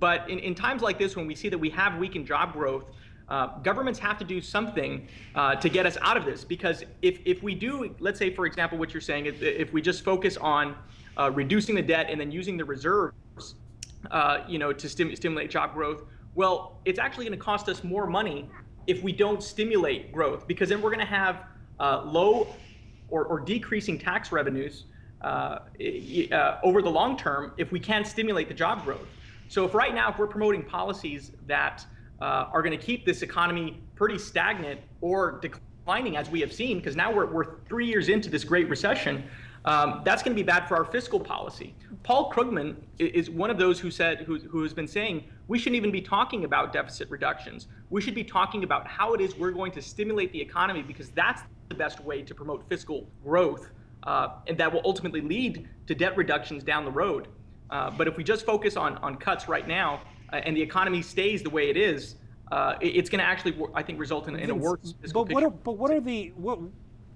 But 0.00 0.28
in, 0.28 0.38
in 0.38 0.54
times 0.54 0.82
like 0.82 0.98
this, 0.98 1.14
when 1.14 1.26
we 1.26 1.34
see 1.34 1.50
that 1.50 1.58
we 1.58 1.70
have 1.70 1.98
weakened 1.98 2.26
job 2.26 2.54
growth, 2.54 2.86
uh, 3.28 3.58
governments 3.58 3.98
have 4.00 4.18
to 4.18 4.24
do 4.24 4.40
something 4.40 5.06
uh, 5.36 5.54
to 5.54 5.68
get 5.68 5.86
us 5.86 5.96
out 6.02 6.16
of 6.16 6.24
this 6.24 6.42
because 6.42 6.82
if, 7.00 7.20
if 7.24 7.42
we 7.44 7.54
do, 7.54 7.94
let's 8.00 8.18
say, 8.18 8.34
for 8.34 8.44
example, 8.46 8.76
what 8.76 8.92
you're 8.92 9.00
saying, 9.00 9.26
if, 9.26 9.40
if 9.40 9.72
we 9.72 9.80
just 9.80 10.02
focus 10.02 10.36
on 10.38 10.74
uh, 11.16 11.30
reducing 11.30 11.76
the 11.76 11.82
debt 11.82 12.06
and 12.10 12.20
then 12.20 12.32
using 12.32 12.56
the 12.56 12.64
reserves, 12.64 13.54
uh, 14.10 14.38
you 14.48 14.58
know, 14.58 14.72
to 14.72 14.88
stim- 14.88 15.14
stimulate 15.14 15.50
job 15.50 15.74
growth, 15.74 16.02
well, 16.34 16.80
it's 16.84 16.98
actually 16.98 17.26
going 17.26 17.38
to 17.38 17.44
cost 17.44 17.68
us 17.68 17.84
more 17.84 18.06
money 18.06 18.48
if 18.86 19.02
we 19.02 19.12
don't 19.12 19.42
stimulate 19.42 20.10
growth 20.10 20.48
because 20.48 20.68
then 20.68 20.80
we're 20.80 20.90
going 20.90 21.06
to 21.06 21.12
have 21.12 21.44
uh, 21.78 22.02
low 22.04 22.48
or, 23.10 23.24
or, 23.26 23.40
decreasing 23.40 23.98
tax 23.98 24.32
revenues 24.32 24.84
uh, 25.22 25.58
over 26.62 26.82
the 26.82 26.90
long 26.90 27.16
term 27.16 27.52
if 27.56 27.72
we 27.72 27.80
can't 27.80 28.06
stimulate 28.06 28.48
the 28.48 28.54
job 28.54 28.84
growth. 28.84 29.06
So 29.50 29.64
if 29.64 29.74
right 29.74 29.92
now, 29.92 30.12
if 30.12 30.18
we're 30.18 30.28
promoting 30.28 30.62
policies 30.62 31.32
that 31.48 31.84
uh, 32.20 32.46
are 32.52 32.62
going 32.62 32.78
to 32.78 32.82
keep 32.82 33.04
this 33.04 33.22
economy 33.22 33.82
pretty 33.96 34.16
stagnant 34.16 34.80
or 35.00 35.40
declining, 35.42 36.16
as 36.16 36.30
we 36.30 36.40
have 36.40 36.52
seen, 36.52 36.78
because 36.78 36.94
now 36.94 37.12
we're, 37.12 37.26
we're 37.26 37.56
three 37.68 37.86
years 37.86 38.08
into 38.08 38.30
this 38.30 38.44
Great 38.44 38.68
Recession. 38.68 39.24
Um, 39.64 40.02
that's 40.04 40.22
going 40.22 40.36
to 40.36 40.40
be 40.40 40.46
bad 40.46 40.68
for 40.68 40.76
our 40.76 40.84
fiscal 40.84 41.18
policy. 41.18 41.74
Paul 42.04 42.30
Krugman 42.30 42.76
is 43.00 43.28
one 43.28 43.50
of 43.50 43.58
those 43.58 43.80
who 43.80 43.90
said, 43.90 44.20
who, 44.20 44.38
who 44.38 44.62
has 44.62 44.72
been 44.72 44.86
saying, 44.86 45.24
we 45.48 45.58
shouldn't 45.58 45.76
even 45.76 45.90
be 45.90 46.00
talking 46.00 46.44
about 46.44 46.72
deficit 46.72 47.10
reductions. 47.10 47.66
We 47.90 48.00
should 48.00 48.14
be 48.14 48.22
talking 48.22 48.62
about 48.62 48.86
how 48.86 49.14
it 49.14 49.20
is 49.20 49.34
we're 49.34 49.50
going 49.50 49.72
to 49.72 49.82
stimulate 49.82 50.32
the 50.32 50.40
economy 50.40 50.82
because 50.82 51.10
that's 51.10 51.42
the 51.70 51.74
best 51.74 51.98
way 52.04 52.22
to 52.22 52.34
promote 52.36 52.68
fiscal 52.68 53.08
growth, 53.24 53.72
uh, 54.04 54.28
and 54.46 54.56
that 54.58 54.72
will 54.72 54.82
ultimately 54.84 55.20
lead 55.20 55.68
to 55.88 55.94
debt 55.96 56.16
reductions 56.16 56.62
down 56.62 56.84
the 56.84 56.92
road. 56.92 57.26
Uh, 57.70 57.90
but 57.90 58.08
if 58.08 58.16
we 58.16 58.24
just 58.24 58.44
focus 58.44 58.76
on, 58.76 58.96
on 58.98 59.16
cuts 59.16 59.48
right 59.48 59.66
now, 59.66 60.00
uh, 60.32 60.36
and 60.36 60.56
the 60.56 60.62
economy 60.62 61.02
stays 61.02 61.42
the 61.42 61.50
way 61.50 61.70
it 61.70 61.76
is, 61.76 62.16
uh, 62.50 62.74
it's 62.80 63.08
going 63.08 63.20
to 63.20 63.24
actually, 63.24 63.56
I 63.74 63.82
think, 63.82 63.98
result 64.00 64.26
in, 64.28 64.36
in 64.36 64.50
a 64.50 64.54
worse. 64.54 64.94
But 65.12 65.30
what 65.30 65.42
are, 65.44 65.50
but 65.50 65.72
what 65.78 65.90
are 65.92 66.00
the 66.00 66.32
what 66.36 66.58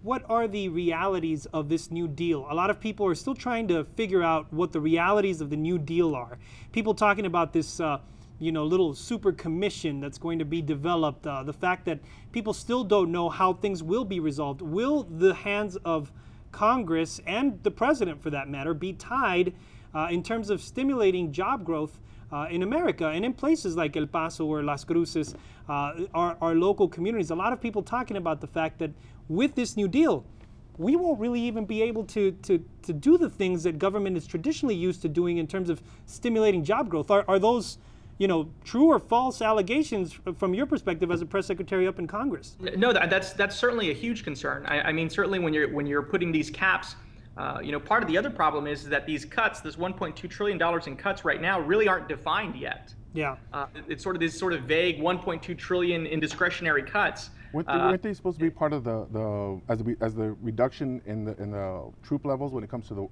what 0.03 0.23
are 0.29 0.47
the 0.47 0.69
realities 0.69 1.47
of 1.47 1.69
this 1.69 1.91
New 1.91 2.07
Deal? 2.07 2.47
A 2.51 2.55
lot 2.55 2.71
of 2.71 2.79
people 2.79 3.07
are 3.07 3.15
still 3.15 3.35
trying 3.35 3.67
to 3.69 3.85
figure 3.97 4.23
out 4.23 4.53
what 4.53 4.71
the 4.71 4.81
realities 4.81 5.41
of 5.41 5.51
the 5.51 5.57
New 5.57 5.79
Deal 5.79 6.15
are. 6.15 6.39
People 6.73 6.95
talking 6.95 7.27
about 7.27 7.53
this. 7.53 7.81
Uh, 7.81 7.99
you 8.41 8.51
know, 8.51 8.65
little 8.65 8.95
super 8.95 9.33
commission 9.33 10.01
that's 10.01 10.19
going 10.19 10.41
to 10.41 10.45
be 10.45 10.61
developed. 10.61 11.25
Uh, 11.25 11.45
the 11.45 11.53
fact 11.53 11.85
that 11.85 12.01
people 12.33 12.53
still 12.53 12.83
don't 12.83 13.13
know 13.13 13.29
how 13.31 13.53
things 13.53 13.81
will 13.81 14.05
be 14.05 14.19
resolved. 14.19 14.61
Will 14.61 15.05
the 15.05 15.33
hands 15.33 15.77
of 15.85 16.11
Congress 16.51 17.21
and 17.27 17.63
the 17.63 17.71
president, 17.71 18.21
for 18.21 18.31
that 18.31 18.49
matter, 18.49 18.75
be 18.75 18.93
tied 18.93 19.55
uh, 19.95 20.09
in 20.11 20.23
terms 20.23 20.51
of 20.51 20.61
stimulating 20.61 21.33
job 21.33 21.65
growth 21.65 22.01
uh, 22.33 22.47
in 22.51 22.63
America 22.63 23.09
and 23.09 23.25
in 23.25 23.33
places 23.33 23.77
like 23.77 23.97
El 23.97 24.07
Paso 24.07 24.45
or 24.45 24.63
Las 24.63 24.85
Cruces, 24.85 25.35
uh, 25.69 25.93
our, 26.13 26.37
our 26.41 26.55
local 26.55 26.89
communities. 26.89 27.31
A 27.31 27.35
lot 27.35 27.53
of 27.53 27.61
people 27.61 27.83
talking 27.83 28.17
about 28.17 28.41
the 28.41 28.47
fact 28.47 28.79
that 28.79 28.91
with 29.29 29.55
this 29.55 29.77
New 29.77 29.89
Deal, 29.89 30.25
we 30.77 30.97
won't 30.97 31.21
really 31.21 31.41
even 31.41 31.65
be 31.65 31.83
able 31.83 32.05
to, 32.05 32.33
to, 32.43 32.65
to 32.83 32.93
do 32.93 33.17
the 33.17 33.31
things 33.31 33.63
that 33.63 33.79
government 33.79 34.17
is 34.17 34.27
traditionally 34.27 34.75
used 34.75 35.03
to 35.03 35.09
doing 35.09 35.39
in 35.39 35.47
terms 35.47 35.71
of 35.71 35.81
stimulating 36.07 36.65
job 36.65 36.89
growth. 36.89 37.11
Are, 37.11 37.25
are 37.29 37.39
those 37.39 37.79
you 38.19 38.29
know, 38.29 38.49
true 38.65 38.87
or 38.87 38.99
false 38.99 39.43
allegations 39.43 40.19
from 40.37 40.55
your 40.55 40.67
perspective 40.67 41.11
as 41.11 41.21
a 41.21 41.27
press 41.27 41.47
secretary 41.47 41.87
up 41.87 41.99
in 41.99 42.07
Congress? 42.07 42.57
No, 42.77 42.93
that's 42.93 43.33
that's 43.33 43.57
certainly 43.57 43.91
a 43.91 43.95
huge 43.95 44.23
concern. 44.23 44.65
I, 44.67 44.83
I 44.83 44.93
mean, 44.93 45.11
certainly 45.11 45.41
when 45.41 45.53
you're 45.53 45.73
when 45.73 45.87
you're 45.87 46.03
putting 46.03 46.31
these 46.31 46.51
caps 46.51 46.95
uh, 47.37 47.59
you 47.63 47.73
know, 47.73 47.81
part 47.81 48.03
of 48.03 48.09
the 48.09 48.17
other 48.17 48.31
problem 48.31 48.67
is, 48.67 48.85
is 48.85 48.89
that 48.89 49.07
these 49.07 49.25
cuts, 49.25 49.61
this 49.61 49.77
1.2 49.77 50.31
trillion 50.31 50.59
dollars 50.59 50.87
in 50.87 50.97
cuts 50.97 51.25
right 51.25 51.41
now, 51.41 51.59
really 51.61 51.89
aren't 51.89 52.09
defined 52.09 52.55
yet. 52.55 52.95
Yeah. 53.13 53.37
Uh, 53.53 53.67
it's 53.89 54.03
sort 54.03 54.17
of 54.17 54.21
this 54.21 54.39
sort 54.39 54.53
of 54.53 54.63
vague 54.63 55.01
1.2 55.01 55.57
trillion 55.57 56.07
in 56.07 56.21
discretionary 56.21 56.83
cuts. 56.83 57.31
Weren't 57.53 57.69
they, 57.69 57.73
uh, 57.73 57.91
weren't 57.91 58.03
they 58.03 58.15
supposed 58.15 58.39
to 58.39 58.45
be 58.45 58.51
part 58.51 58.73
of 58.73 58.83
the, 58.83 59.07
the 59.13 59.61
as 59.69 59.79
the 59.79 59.97
as 60.01 60.15
the 60.15 60.33
reduction 60.43 61.01
in 61.07 61.25
the 61.25 61.41
in 61.41 61.53
the 61.53 61.93
troop 62.03 62.25
levels 62.25 62.53
when 62.53 62.65
it 62.65 62.71
comes 62.71 62.89
to 62.89 62.95
the 62.95 63.09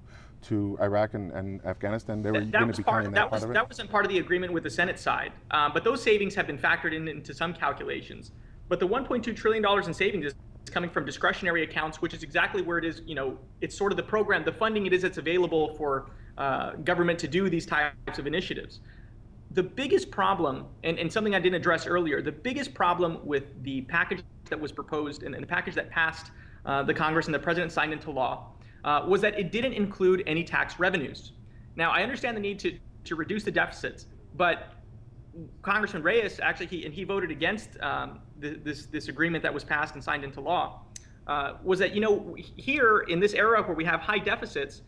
to 0.49 0.77
Iraq 0.81 1.13
and, 1.13 1.31
and 1.31 1.65
Afghanistan? 1.65 2.21
They 2.21 2.31
were 2.31 2.41
going 2.41 2.71
to 2.71 2.77
be 2.77 2.83
part, 2.83 3.05
that, 3.05 3.13
that 3.13 3.31
was, 3.31 3.39
part 3.39 3.43
of 3.43 3.51
it. 3.51 3.53
That 3.53 3.69
wasn't 3.69 3.89
part 3.89 4.05
of 4.05 4.11
the 4.11 4.19
agreement 4.19 4.51
with 4.51 4.63
the 4.63 4.69
Senate 4.69 4.99
side, 4.99 5.31
uh, 5.51 5.69
but 5.73 5.85
those 5.85 6.03
savings 6.03 6.35
have 6.35 6.47
been 6.47 6.57
factored 6.57 6.93
in 6.93 7.07
into 7.07 7.33
some 7.33 7.53
calculations. 7.53 8.31
But 8.67 8.79
the 8.79 8.87
1.2 8.87 9.33
trillion 9.35 9.63
dollars 9.63 9.87
in 9.87 9.93
savings 9.93 10.25
is 10.25 10.33
coming 10.71 10.89
from 10.89 11.05
discretionary 11.05 11.63
accounts, 11.63 12.01
which 12.01 12.13
is 12.13 12.23
exactly 12.23 12.61
where 12.61 12.77
it 12.77 12.85
is. 12.85 13.01
You 13.05 13.15
know, 13.15 13.37
it's 13.61 13.77
sort 13.77 13.91
of 13.91 13.97
the 13.97 14.03
program, 14.03 14.43
the 14.43 14.51
funding 14.51 14.85
it 14.85 14.93
is 14.93 15.01
that's 15.01 15.17
available 15.17 15.75
for 15.75 16.11
uh, 16.37 16.71
government 16.83 17.19
to 17.19 17.27
do 17.27 17.49
these 17.49 17.65
types 17.65 18.17
of 18.17 18.27
initiatives. 18.27 18.79
The 19.51 19.63
biggest 19.63 20.09
problem, 20.09 20.65
and, 20.83 20.97
and 20.97 21.11
something 21.11 21.35
I 21.35 21.39
didn't 21.39 21.55
address 21.55 21.85
earlier, 21.85 22.21
the 22.21 22.31
biggest 22.31 22.73
problem 22.73 23.19
with 23.23 23.63
the 23.63 23.81
package 23.81 24.23
that 24.49 24.59
was 24.59 24.71
proposed 24.71 25.23
and, 25.23 25.35
and 25.35 25.43
the 25.43 25.47
package 25.47 25.75
that 25.75 25.89
passed 25.89 26.31
uh, 26.65 26.81
the 26.81 26.93
Congress 26.93 27.27
and 27.27 27.35
the 27.35 27.39
president 27.39 27.71
signed 27.71 27.93
into 27.93 28.09
law 28.09 28.47
uh, 28.83 29.05
was 29.07 29.21
that 29.21 29.37
it 29.37 29.51
didn't 29.51 29.73
include 29.73 30.23
any 30.25 30.43
tax 30.43 30.79
revenues. 30.79 31.33
Now, 31.75 31.91
I 31.91 32.03
understand 32.03 32.35
the 32.37 32.41
need 32.41 32.59
to, 32.59 32.77
to 33.05 33.15
reduce 33.15 33.43
the 33.43 33.51
deficits, 33.51 34.07
but 34.35 34.73
Congressman 35.61 36.03
Reyes 36.03 36.39
actually, 36.39 36.67
he, 36.67 36.85
and 36.85 36.93
he 36.93 37.03
voted 37.03 37.31
against 37.31 37.79
um, 37.81 38.19
the, 38.39 38.59
this, 38.63 38.85
this 38.87 39.07
agreement 39.07 39.43
that 39.43 39.53
was 39.53 39.63
passed 39.63 39.95
and 39.95 40.03
signed 40.03 40.23
into 40.23 40.41
law, 40.41 40.81
uh, 41.27 41.53
was 41.63 41.79
that, 41.79 41.95
you 41.95 42.01
know, 42.01 42.35
here 42.37 42.99
in 43.07 43.19
this 43.19 43.33
era 43.33 43.61
where 43.63 43.75
we 43.75 43.85
have 43.85 43.99
high 44.01 44.19
deficits, 44.19 44.81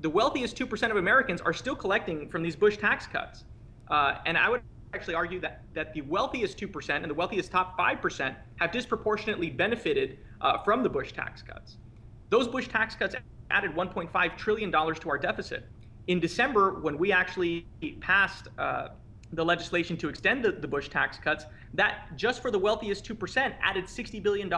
the 0.00 0.08
wealthiest 0.08 0.56
2% 0.56 0.90
of 0.90 0.96
Americans 0.96 1.40
are 1.40 1.52
still 1.52 1.76
collecting 1.76 2.28
from 2.28 2.42
these 2.42 2.56
Bush 2.56 2.76
tax 2.76 3.06
cuts. 3.06 3.44
Uh, 3.88 4.18
and 4.24 4.38
I 4.38 4.48
would 4.48 4.62
actually 4.94 5.14
argue 5.14 5.40
that, 5.40 5.62
that 5.74 5.92
the 5.92 6.00
wealthiest 6.02 6.58
2% 6.58 6.90
and 6.96 7.10
the 7.10 7.14
wealthiest 7.14 7.50
top 7.50 7.78
5% 7.78 8.34
have 8.56 8.72
disproportionately 8.72 9.50
benefited 9.50 10.18
uh, 10.40 10.58
from 10.62 10.82
the 10.82 10.88
Bush 10.88 11.12
tax 11.12 11.42
cuts. 11.42 11.76
Those 12.30 12.48
Bush 12.48 12.68
tax 12.68 12.94
cuts 12.94 13.14
added 13.50 13.72
$1.5 13.72 14.36
trillion 14.36 14.70
to 14.70 15.08
our 15.08 15.18
deficit. 15.18 15.66
In 16.06 16.18
December, 16.20 16.80
when 16.80 16.96
we 16.96 17.12
actually 17.12 17.66
passed 18.00 18.48
uh, 18.58 18.88
the 19.32 19.44
legislation 19.44 19.96
to 19.98 20.08
extend 20.08 20.44
the, 20.44 20.52
the 20.52 20.68
Bush 20.68 20.88
tax 20.88 21.18
cuts, 21.18 21.44
that 21.74 22.16
just 22.16 22.42
for 22.42 22.50
the 22.50 22.58
wealthiest 22.58 23.04
2% 23.04 23.54
added 23.62 23.84
$60 23.84 24.22
billion 24.22 24.50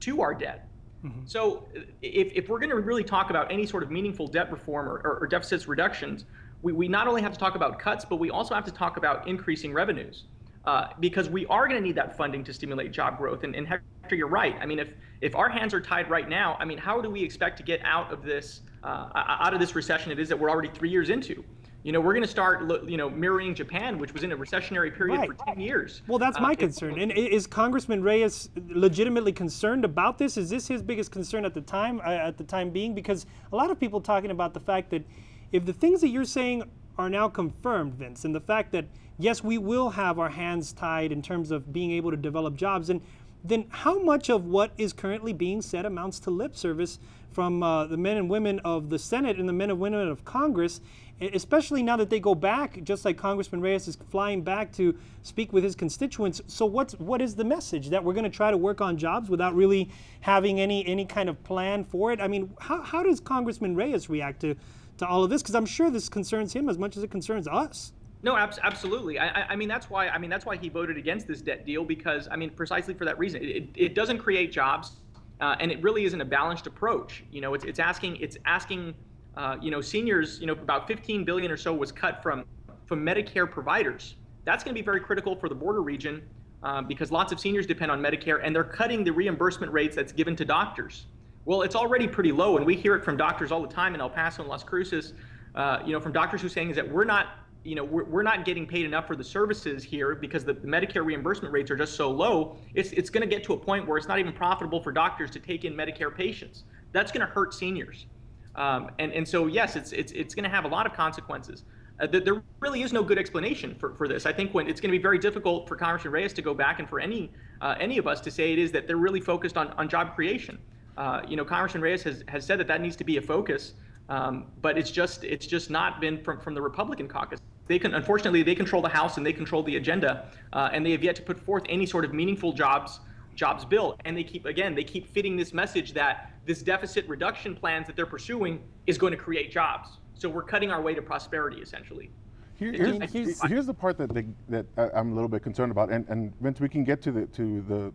to 0.00 0.20
our 0.20 0.34
debt. 0.34 0.68
Mm-hmm. 1.04 1.20
So 1.26 1.66
if, 2.02 2.32
if 2.32 2.48
we're 2.48 2.58
going 2.58 2.70
to 2.70 2.76
really 2.76 3.04
talk 3.04 3.30
about 3.30 3.52
any 3.52 3.66
sort 3.66 3.82
of 3.82 3.90
meaningful 3.90 4.26
debt 4.26 4.50
reform 4.50 4.88
or, 4.88 5.00
or, 5.04 5.18
or 5.20 5.26
deficits 5.26 5.68
reductions, 5.68 6.24
we, 6.62 6.72
we 6.72 6.88
not 6.88 7.08
only 7.08 7.22
have 7.22 7.32
to 7.32 7.38
talk 7.38 7.56
about 7.56 7.78
cuts, 7.78 8.04
but 8.04 8.16
we 8.16 8.30
also 8.30 8.54
have 8.54 8.64
to 8.64 8.72
talk 8.72 8.96
about 8.96 9.26
increasing 9.28 9.72
revenues. 9.72 10.24
Uh, 10.64 10.88
because 10.98 11.28
we 11.28 11.44
are 11.46 11.68
going 11.68 11.78
to 11.78 11.86
need 11.86 11.94
that 11.94 12.16
funding 12.16 12.42
to 12.42 12.50
stimulate 12.50 12.90
job 12.90 13.18
growth. 13.18 13.44
And, 13.44 13.54
and 13.54 13.68
Hector, 13.68 14.16
you're 14.16 14.28
right. 14.28 14.56
I 14.62 14.64
mean, 14.64 14.78
if 14.78 14.94
if 15.20 15.34
our 15.34 15.50
hands 15.50 15.74
are 15.74 15.80
tied 15.80 16.08
right 16.08 16.26
now, 16.26 16.56
I 16.58 16.64
mean, 16.64 16.78
how 16.78 17.02
do 17.02 17.10
we 17.10 17.22
expect 17.22 17.58
to 17.58 17.62
get 17.62 17.82
out 17.84 18.10
of 18.10 18.22
this 18.22 18.62
uh, 18.82 19.10
out 19.14 19.52
of 19.52 19.60
this 19.60 19.74
recession 19.74 20.10
it 20.10 20.18
is 20.18 20.30
that 20.30 20.38
we're 20.38 20.48
already 20.48 20.70
three 20.70 20.88
years 20.88 21.10
into? 21.10 21.44
You 21.84 21.92
know, 21.92 22.00
we're 22.00 22.14
going 22.14 22.24
to 22.24 22.28
start, 22.28 22.88
you 22.88 22.96
know, 22.96 23.10
mirroring 23.10 23.54
Japan, 23.54 23.98
which 23.98 24.14
was 24.14 24.22
in 24.22 24.32
a 24.32 24.36
recessionary 24.36 24.92
period 24.96 25.18
right. 25.18 25.28
for 25.28 25.44
10 25.44 25.60
years. 25.60 26.00
Well, 26.06 26.18
that's 26.18 26.40
my 26.40 26.52
uh, 26.52 26.56
concern. 26.56 26.98
And 26.98 27.12
is 27.12 27.46
Congressman 27.46 28.02
Reyes 28.02 28.48
legitimately 28.68 29.32
concerned 29.32 29.84
about 29.84 30.16
this? 30.16 30.38
Is 30.38 30.48
this 30.48 30.66
his 30.66 30.82
biggest 30.82 31.10
concern 31.10 31.44
at 31.44 31.52
the 31.52 31.60
time, 31.60 32.00
uh, 32.00 32.08
at 32.08 32.38
the 32.38 32.44
time 32.44 32.70
being? 32.70 32.94
Because 32.94 33.26
a 33.52 33.56
lot 33.56 33.70
of 33.70 33.78
people 33.78 34.00
talking 34.00 34.30
about 34.30 34.54
the 34.54 34.60
fact 34.60 34.88
that 34.90 35.04
if 35.52 35.66
the 35.66 35.74
things 35.74 36.00
that 36.00 36.08
you're 36.08 36.24
saying 36.24 36.62
are 36.96 37.10
now 37.10 37.28
confirmed, 37.28 37.92
Vince, 37.94 38.24
and 38.24 38.34
the 38.34 38.40
fact 38.40 38.72
that 38.72 38.86
yes, 39.18 39.44
we 39.44 39.58
will 39.58 39.90
have 39.90 40.18
our 40.18 40.30
hands 40.30 40.72
tied 40.72 41.12
in 41.12 41.20
terms 41.20 41.50
of 41.50 41.70
being 41.70 41.90
able 41.90 42.10
to 42.10 42.16
develop 42.16 42.56
jobs, 42.56 42.88
and 42.88 43.02
then 43.44 43.66
how 43.68 44.02
much 44.02 44.30
of 44.30 44.46
what 44.46 44.72
is 44.78 44.94
currently 44.94 45.34
being 45.34 45.60
said 45.60 45.84
amounts 45.84 46.18
to 46.20 46.30
lip 46.30 46.56
service 46.56 46.98
from 47.34 47.62
uh, 47.62 47.86
the 47.86 47.96
men 47.96 48.16
and 48.16 48.30
women 48.30 48.60
of 48.60 48.88
the 48.88 48.98
Senate 48.98 49.38
and 49.38 49.48
the 49.48 49.52
men 49.52 49.70
and 49.70 49.78
women 49.78 50.08
of 50.08 50.24
Congress 50.24 50.80
especially 51.20 51.82
now 51.82 51.96
that 51.96 52.10
they 52.10 52.18
go 52.18 52.34
back, 52.34 52.82
just 52.82 53.04
like 53.04 53.16
Congressman 53.16 53.60
Reyes 53.60 53.86
is 53.86 53.96
flying 54.10 54.42
back 54.42 54.72
to 54.72 54.96
speak 55.22 55.52
with 55.52 55.62
his 55.62 55.74
constituents. 55.76 56.40
So 56.46 56.66
what's 56.66 56.94
what 56.94 57.20
is 57.22 57.34
the 57.34 57.44
message 57.44 57.90
that 57.90 58.02
we're 58.02 58.14
going 58.14 58.24
to 58.24 58.30
try 58.30 58.50
to 58.50 58.56
work 58.56 58.80
on 58.80 58.96
jobs 58.96 59.30
without 59.30 59.54
really 59.54 59.90
having 60.20 60.60
any 60.60 60.84
any 60.86 61.04
kind 61.04 61.28
of 61.28 61.42
plan 61.44 61.84
for 61.84 62.12
it? 62.12 62.20
I 62.20 62.28
mean, 62.28 62.52
how, 62.60 62.82
how 62.82 63.02
does 63.02 63.20
Congressman 63.20 63.76
Reyes 63.76 64.08
react 64.08 64.40
to 64.40 64.56
to 64.98 65.06
all 65.06 65.22
of 65.22 65.30
this? 65.30 65.42
Because 65.42 65.54
I'm 65.54 65.66
sure 65.66 65.90
this 65.90 66.08
concerns 66.08 66.52
him 66.52 66.68
as 66.68 66.78
much 66.78 66.96
as 66.96 67.02
it 67.02 67.10
concerns 67.10 67.46
us. 67.46 67.92
No, 68.22 68.36
absolutely. 68.36 69.18
I, 69.18 69.48
I, 69.50 69.56
mean, 69.56 69.68
that's 69.68 69.90
why. 69.90 70.08
I 70.08 70.16
mean, 70.16 70.30
that's 70.30 70.46
why 70.46 70.56
he 70.56 70.70
voted 70.70 70.96
against 70.96 71.28
this 71.28 71.42
debt 71.42 71.66
deal 71.66 71.84
because 71.84 72.26
I 72.30 72.36
mean, 72.36 72.50
precisely 72.50 72.94
for 72.94 73.04
that 73.04 73.18
reason, 73.18 73.44
it, 73.44 73.68
it 73.74 73.94
doesn't 73.94 74.18
create 74.18 74.50
jobs, 74.50 74.92
uh, 75.40 75.56
and 75.60 75.70
it 75.70 75.82
really 75.82 76.04
isn't 76.04 76.20
a 76.20 76.24
balanced 76.24 76.66
approach. 76.66 77.24
You 77.30 77.40
know, 77.40 77.54
it's 77.54 77.64
it's 77.64 77.78
asking 77.78 78.16
it's 78.16 78.36
asking 78.46 78.94
uh, 79.36 79.56
you 79.60 79.70
know, 79.70 79.80
seniors, 79.80 80.38
you 80.40 80.46
know, 80.46 80.52
about 80.52 80.86
15 80.86 81.24
billion 81.24 81.50
or 81.50 81.56
so 81.56 81.74
was 81.74 81.90
cut 81.90 82.22
from 82.22 82.44
from 82.86 83.04
Medicare 83.04 83.50
providers. 83.50 84.16
That's 84.44 84.62
going 84.62 84.74
to 84.74 84.80
be 84.80 84.84
very 84.84 85.00
critical 85.00 85.34
for 85.34 85.48
the 85.48 85.54
border 85.54 85.82
region 85.82 86.22
um, 86.62 86.86
because 86.86 87.10
lots 87.10 87.32
of 87.32 87.40
seniors 87.40 87.66
depend 87.66 87.90
on 87.90 88.00
Medicare, 88.00 88.40
and 88.42 88.54
they're 88.54 88.62
cutting 88.62 89.02
the 89.02 89.10
reimbursement 89.10 89.72
rates 89.72 89.96
that's 89.96 90.12
given 90.12 90.36
to 90.36 90.44
doctors. 90.44 91.06
Well, 91.46 91.62
it's 91.62 91.74
already 91.74 92.06
pretty 92.06 92.30
low, 92.30 92.56
and 92.56 92.66
we 92.66 92.76
hear 92.76 92.94
it 92.94 93.04
from 93.04 93.16
doctors 93.16 93.50
all 93.52 93.62
the 93.62 93.72
time 93.72 93.94
in 93.94 94.00
El 94.00 94.10
Paso 94.10 94.42
and 94.42 94.50
Las 94.50 94.62
Cruces. 94.62 95.14
Uh, 95.54 95.78
you 95.84 95.92
know, 95.92 96.00
from 96.00 96.12
doctors 96.12 96.40
who 96.40 96.46
are 96.46 96.50
saying 96.50 96.70
is 96.70 96.76
that 96.76 96.90
we're 96.90 97.04
not, 97.04 97.43
you 97.64 97.74
know, 97.74 97.82
we're, 97.82 98.04
we're 98.04 98.22
not 98.22 98.44
getting 98.44 98.66
paid 98.66 98.84
enough 98.84 99.06
for 99.06 99.16
the 99.16 99.24
services 99.24 99.82
here 99.82 100.14
because 100.14 100.44
the 100.44 100.54
Medicare 100.54 101.04
reimbursement 101.04 101.52
rates 101.52 101.70
are 101.70 101.76
just 101.76 101.96
so 101.96 102.10
low. 102.10 102.56
It's 102.74 102.92
it's 102.92 103.10
going 103.10 103.28
to 103.28 103.34
get 103.34 103.42
to 103.44 103.54
a 103.54 103.56
point 103.56 103.88
where 103.88 103.96
it's 103.98 104.06
not 104.06 104.18
even 104.18 104.32
profitable 104.32 104.80
for 104.80 104.92
doctors 104.92 105.30
to 105.32 105.40
take 105.40 105.64
in 105.64 105.74
Medicare 105.74 106.14
patients. 106.14 106.64
That's 106.92 107.10
going 107.10 107.26
to 107.26 107.32
hurt 107.32 107.54
seniors. 107.54 108.06
Um, 108.54 108.90
and, 108.98 109.12
and 109.12 109.26
so, 109.26 109.46
yes, 109.46 109.74
it's, 109.74 109.92
it's, 109.92 110.12
it's 110.12 110.34
going 110.34 110.44
to 110.44 110.50
have 110.50 110.64
a 110.64 110.68
lot 110.68 110.86
of 110.86 110.92
consequences. 110.92 111.64
Uh, 112.00 112.06
there 112.06 112.42
really 112.60 112.82
is 112.82 112.92
no 112.92 113.02
good 113.02 113.18
explanation 113.18 113.74
for, 113.78 113.94
for 113.94 114.08
this. 114.08 114.26
I 114.26 114.32
think 114.32 114.52
when 114.52 114.68
it's 114.68 114.80
going 114.80 114.92
to 114.92 114.98
be 114.98 115.02
very 115.02 115.18
difficult 115.18 115.68
for 115.68 115.76
Congressman 115.76 116.12
Reyes 116.12 116.32
to 116.34 116.42
go 116.42 116.52
back 116.52 116.80
and 116.80 116.88
for 116.88 117.00
any 117.00 117.30
uh, 117.60 117.76
any 117.80 117.98
of 117.98 118.06
us 118.06 118.20
to 118.20 118.30
say 118.30 118.52
it 118.52 118.58
is 118.58 118.72
that 118.72 118.86
they're 118.86 118.96
really 118.96 119.20
focused 119.20 119.56
on, 119.56 119.68
on 119.72 119.88
job 119.88 120.14
creation. 120.14 120.58
Uh, 120.96 121.22
you 121.26 121.36
know, 121.36 121.44
Congressman 121.44 121.82
Reyes 121.82 122.02
has, 122.02 122.24
has 122.28 122.44
said 122.44 122.58
that 122.58 122.66
that 122.66 122.80
needs 122.80 122.96
to 122.96 123.04
be 123.04 123.16
a 123.16 123.22
focus, 123.22 123.74
um, 124.08 124.46
but 124.60 124.76
it's 124.76 124.90
just 124.90 125.24
it's 125.24 125.46
just 125.46 125.70
not 125.70 126.00
been 126.00 126.22
from, 126.22 126.40
from 126.40 126.54
the 126.54 126.62
Republican 126.62 127.08
caucus. 127.08 127.40
They 127.66 127.78
can 127.78 127.94
unfortunately 127.94 128.42
they 128.42 128.54
control 128.54 128.82
the 128.82 128.88
House 128.88 129.16
and 129.16 129.24
they 129.24 129.32
control 129.32 129.62
the 129.62 129.76
agenda, 129.76 130.28
uh, 130.52 130.70
and 130.72 130.84
they 130.84 130.92
have 130.92 131.02
yet 131.02 131.16
to 131.16 131.22
put 131.22 131.38
forth 131.38 131.64
any 131.68 131.86
sort 131.86 132.04
of 132.04 132.12
meaningful 132.12 132.52
jobs 132.52 133.00
jobs 133.34 133.64
bill. 133.64 133.96
And 134.04 134.16
they 134.16 134.24
keep 134.24 134.44
again 134.44 134.74
they 134.74 134.84
keep 134.84 135.06
fitting 135.06 135.36
this 135.36 135.52
message 135.52 135.92
that 135.94 136.32
this 136.44 136.62
deficit 136.62 137.08
reduction 137.08 137.54
plans 137.54 137.86
that 137.86 137.96
they're 137.96 138.06
pursuing 138.06 138.62
is 138.86 138.98
going 138.98 139.12
to 139.12 139.16
create 139.16 139.50
jobs. 139.50 139.98
So 140.14 140.28
we're 140.28 140.42
cutting 140.42 140.70
our 140.70 140.80
way 140.80 140.94
to 140.94 141.02
prosperity, 141.02 141.60
essentially. 141.60 142.10
Here, 142.56 142.72
here's, 142.72 143.12
here's, 143.12 143.42
here's, 143.42 143.66
the 143.66 143.74
part 143.74 143.98
that 143.98 144.14
they, 144.14 144.26
that 144.48 144.66
I'm 144.94 145.10
a 145.10 145.14
little 145.14 145.28
bit 145.28 145.42
concerned 145.42 145.72
about, 145.72 145.90
and, 145.90 146.08
and 146.08 146.32
Vince, 146.40 146.60
we 146.60 146.68
can 146.68 146.84
get 146.84 147.02
to 147.02 147.10
the 147.10 147.26
to 147.26 147.60
the, 147.62 147.92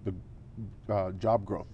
the 0.88 0.94
uh, 0.94 1.12
job 1.14 1.46
growth 1.46 1.68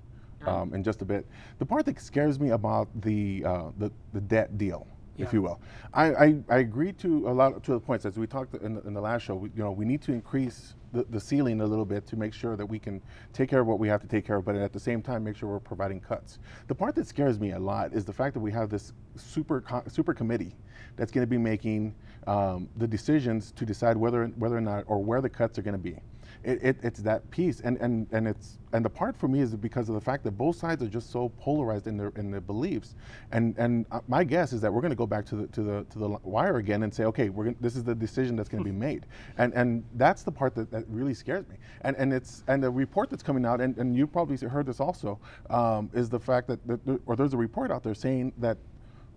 um, 0.46 0.74
in 0.74 0.84
just 0.84 1.02
a 1.02 1.06
bit. 1.06 1.26
The 1.58 1.66
part 1.66 1.86
that 1.86 2.00
scares 2.00 2.40
me 2.40 2.50
about 2.50 2.88
the 3.02 3.44
uh, 3.44 3.64
the, 3.80 3.92
the 4.14 4.22
debt 4.22 4.58
deal 4.58 4.88
yeah. 5.18 5.26
if 5.26 5.34
you 5.34 5.42
will. 5.42 5.60
I, 5.94 6.14
I, 6.14 6.36
I, 6.50 6.58
agree 6.58 6.92
to 6.94 7.30
a 7.30 7.32
lot 7.32 7.64
to 7.64 7.72
the 7.72 7.80
points 7.80 8.06
as 8.06 8.18
we 8.18 8.28
talked 8.28 8.56
in 8.56 8.76
the, 8.76 8.82
in 8.82 8.94
the 8.94 9.02
last 9.02 9.24
show. 9.24 9.36
We, 9.36 9.50
you 9.56 9.64
know, 9.64 9.72
we 9.72 9.86
need 9.86 10.02
to 10.04 10.12
increase 10.12 10.76
the, 10.96 11.06
the 11.10 11.20
ceiling 11.20 11.62
a 11.62 11.66
little 11.66 11.86
bit 11.86 12.06
to 12.08 12.16
make 12.16 12.34
sure 12.34 12.56
that 12.56 12.66
we 12.66 12.80
can 12.80 13.02
take 13.34 13.50
care 13.50 13.62
of 13.62 13.68
what 13.68 13.80
we 13.80 13.88
have 13.88 14.02
to 14.02 14.08
take 14.08 14.26
care 14.26 14.38
of, 14.38 14.46
but 14.46 14.56
at 14.56 14.74
the 14.74 14.80
same 14.80 15.02
time 15.02 15.24
make 15.24 15.36
sure 15.36 15.50
we're 15.50 15.60
providing 15.60 16.00
cuts. 16.00 16.40
The 16.68 16.76
part 16.76 16.96
that 16.96 17.08
scares 17.08 17.40
me 17.40 17.52
a 17.52 17.60
lot 17.60 17.94
is 17.94 18.06
the 18.06 18.14
fact 18.14 18.34
that 18.34 18.40
we 18.40 18.52
have 18.52 18.70
this 18.70 18.94
super 19.16 19.64
super 19.88 20.14
committee 20.14 20.56
that's 20.96 21.12
going 21.12 21.24
to 21.24 21.30
be 21.30 21.38
making 21.38 21.94
um, 22.28 22.70
the 22.78 22.88
decisions 22.88 23.52
to 23.52 23.66
decide 23.66 23.98
whether 23.98 24.26
whether 24.38 24.58
or 24.58 24.62
not 24.62 24.84
or 24.88 25.04
where 25.04 25.22
the 25.22 25.30
cuts 25.30 25.60
are 25.60 25.62
going 25.62 25.74
to 25.74 25.78
be 25.78 25.98
it, 26.46 26.60
it, 26.62 26.78
it's 26.84 27.00
that 27.02 27.30
piece, 27.32 27.60
and, 27.62 27.78
and, 27.78 28.08
and 28.12 28.28
it's 28.28 28.60
and 28.72 28.86
the 28.86 28.90
part 28.90 29.18
for 29.18 29.28
me 29.28 29.40
is 29.40 29.56
because 29.56 29.90
of 29.90 29.96
the 29.96 30.02
fact 30.02 30.24
that 30.26 30.32
both 30.32 30.58
sides 30.58 30.84
are 30.84 30.88
just 30.88 31.10
so 31.12 31.30
polarized 31.40 31.88
in 31.88 31.98
their 31.98 32.12
in 32.16 32.30
their 32.30 32.42
beliefs, 32.42 32.96
and 33.32 33.56
and 33.58 33.86
uh, 33.92 34.00
my 34.08 34.24
guess 34.24 34.54
is 34.54 34.62
that 34.62 34.72
we're 34.72 34.82
going 34.82 34.92
to 34.92 34.96
go 34.98 35.08
back 35.08 35.26
to 35.26 35.36
the 35.36 35.48
to 35.48 35.64
the 35.64 35.86
to 35.90 36.00
the 36.00 36.10
wire 36.24 36.58
again 36.58 36.84
and 36.84 36.94
say, 36.94 37.06
okay, 37.06 37.30
we're 37.30 37.46
gonna, 37.46 37.56
this 37.62 37.76
is 37.76 37.84
the 37.84 37.96
decision 37.96 38.36
that's 38.36 38.50
going 38.50 38.64
to 38.64 38.70
be 38.70 38.76
made, 38.76 39.08
and 39.38 39.54
and 39.54 39.84
that's 39.96 40.24
the 40.24 40.32
part 40.32 40.54
that, 40.56 40.70
that 40.72 40.84
really 40.88 41.14
scares 41.14 41.48
me, 41.50 41.56
and 41.82 41.96
and 41.98 42.14
it's 42.14 42.44
and 42.48 42.64
the 42.64 42.70
report 42.70 43.10
that's 43.10 43.24
coming 43.24 43.46
out, 43.46 43.60
and, 43.60 43.78
and 43.78 43.96
you 43.96 44.06
probably 44.06 44.38
heard 44.48 44.68
this 44.68 44.80
also, 44.80 45.20
um, 45.50 45.90
is 45.94 46.10
the 46.10 46.20
fact 46.20 46.48
that, 46.48 46.66
that 46.68 46.80
or 47.08 47.16
there's 47.16 47.34
a 47.34 47.38
report 47.38 47.72
out 47.72 47.84
there 47.84 47.96
saying 47.96 48.32
that 48.38 48.58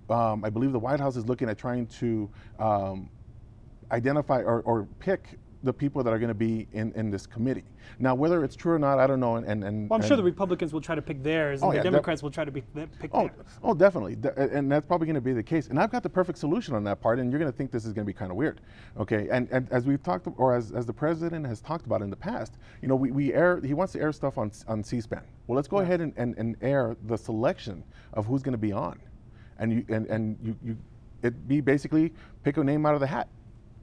um, 0.08 0.44
I 0.44 0.50
believe 0.50 0.72
the 0.72 0.78
White 0.78 1.00
House 1.00 1.16
is 1.16 1.26
looking 1.26 1.48
at 1.50 1.58
trying 1.58 1.86
to 1.98 2.30
um, 2.58 3.10
identify 3.92 4.40
or, 4.40 4.60
or 4.62 4.88
pick 4.98 5.38
the 5.62 5.72
people 5.72 6.02
that 6.04 6.12
are 6.12 6.18
going 6.18 6.28
to 6.28 6.34
be 6.34 6.68
in, 6.72 6.92
in 6.92 7.10
this 7.10 7.26
committee. 7.26 7.64
Now, 7.98 8.14
whether 8.14 8.44
it's 8.44 8.54
true 8.54 8.74
or 8.74 8.78
not, 8.78 8.98
I 8.98 9.06
don't 9.06 9.18
know. 9.18 9.36
And, 9.36 9.64
and 9.64 9.90
well, 9.90 9.96
I'm 9.96 10.00
and 10.00 10.04
sure 10.08 10.16
the 10.16 10.22
Republicans 10.22 10.72
will 10.72 10.80
try 10.80 10.94
to 10.94 11.02
pick 11.02 11.22
theirs, 11.22 11.62
and 11.62 11.68
oh, 11.68 11.72
the 11.72 11.78
yeah, 11.78 11.82
Democrats 11.82 12.22
will 12.22 12.30
try 12.30 12.44
to 12.44 12.50
be, 12.50 12.60
pick 13.00 13.10
oh, 13.12 13.22
theirs. 13.22 13.46
Oh, 13.62 13.74
definitely, 13.74 14.16
and 14.36 14.70
that's 14.70 14.86
probably 14.86 15.06
going 15.06 15.16
to 15.16 15.20
be 15.20 15.32
the 15.32 15.42
case. 15.42 15.68
And 15.68 15.80
I've 15.80 15.90
got 15.90 16.02
the 16.02 16.08
perfect 16.08 16.38
solution 16.38 16.74
on 16.74 16.84
that 16.84 17.00
part, 17.00 17.18
and 17.18 17.32
you're 17.32 17.40
going 17.40 17.50
to 17.50 17.56
think 17.56 17.72
this 17.72 17.84
is 17.84 17.92
going 17.92 18.04
to 18.04 18.12
be 18.12 18.16
kind 18.16 18.30
of 18.30 18.36
weird, 18.36 18.60
okay? 18.98 19.28
And, 19.30 19.48
and 19.50 19.68
as 19.72 19.84
we've 19.84 20.02
talked, 20.02 20.28
or 20.36 20.54
as, 20.54 20.70
as 20.72 20.86
the 20.86 20.92
president 20.92 21.46
has 21.46 21.60
talked 21.60 21.86
about 21.86 22.02
in 22.02 22.10
the 22.10 22.16
past, 22.16 22.54
you 22.82 22.88
know, 22.88 22.96
we, 22.96 23.10
we 23.10 23.34
air. 23.34 23.60
He 23.60 23.74
wants 23.74 23.92
to 23.94 24.00
air 24.00 24.12
stuff 24.12 24.38
on 24.38 24.52
on 24.68 24.84
C-SPAN. 24.84 25.22
Well, 25.46 25.56
let's 25.56 25.68
go 25.68 25.78
yeah. 25.78 25.84
ahead 25.84 26.00
and, 26.00 26.12
and, 26.16 26.36
and 26.38 26.56
air 26.62 26.96
the 27.06 27.16
selection 27.16 27.82
of 28.12 28.26
who's 28.26 28.42
going 28.42 28.52
to 28.52 28.58
be 28.58 28.72
on, 28.72 29.00
and 29.58 29.72
you 29.72 29.84
and 29.88 30.06
and 30.06 30.38
you 30.42 30.56
you 30.64 30.76
it 31.22 31.48
be 31.48 31.60
basically 31.60 32.12
pick 32.44 32.56
a 32.58 32.64
name 32.64 32.86
out 32.86 32.94
of 32.94 33.00
the 33.00 33.06
hat 33.06 33.28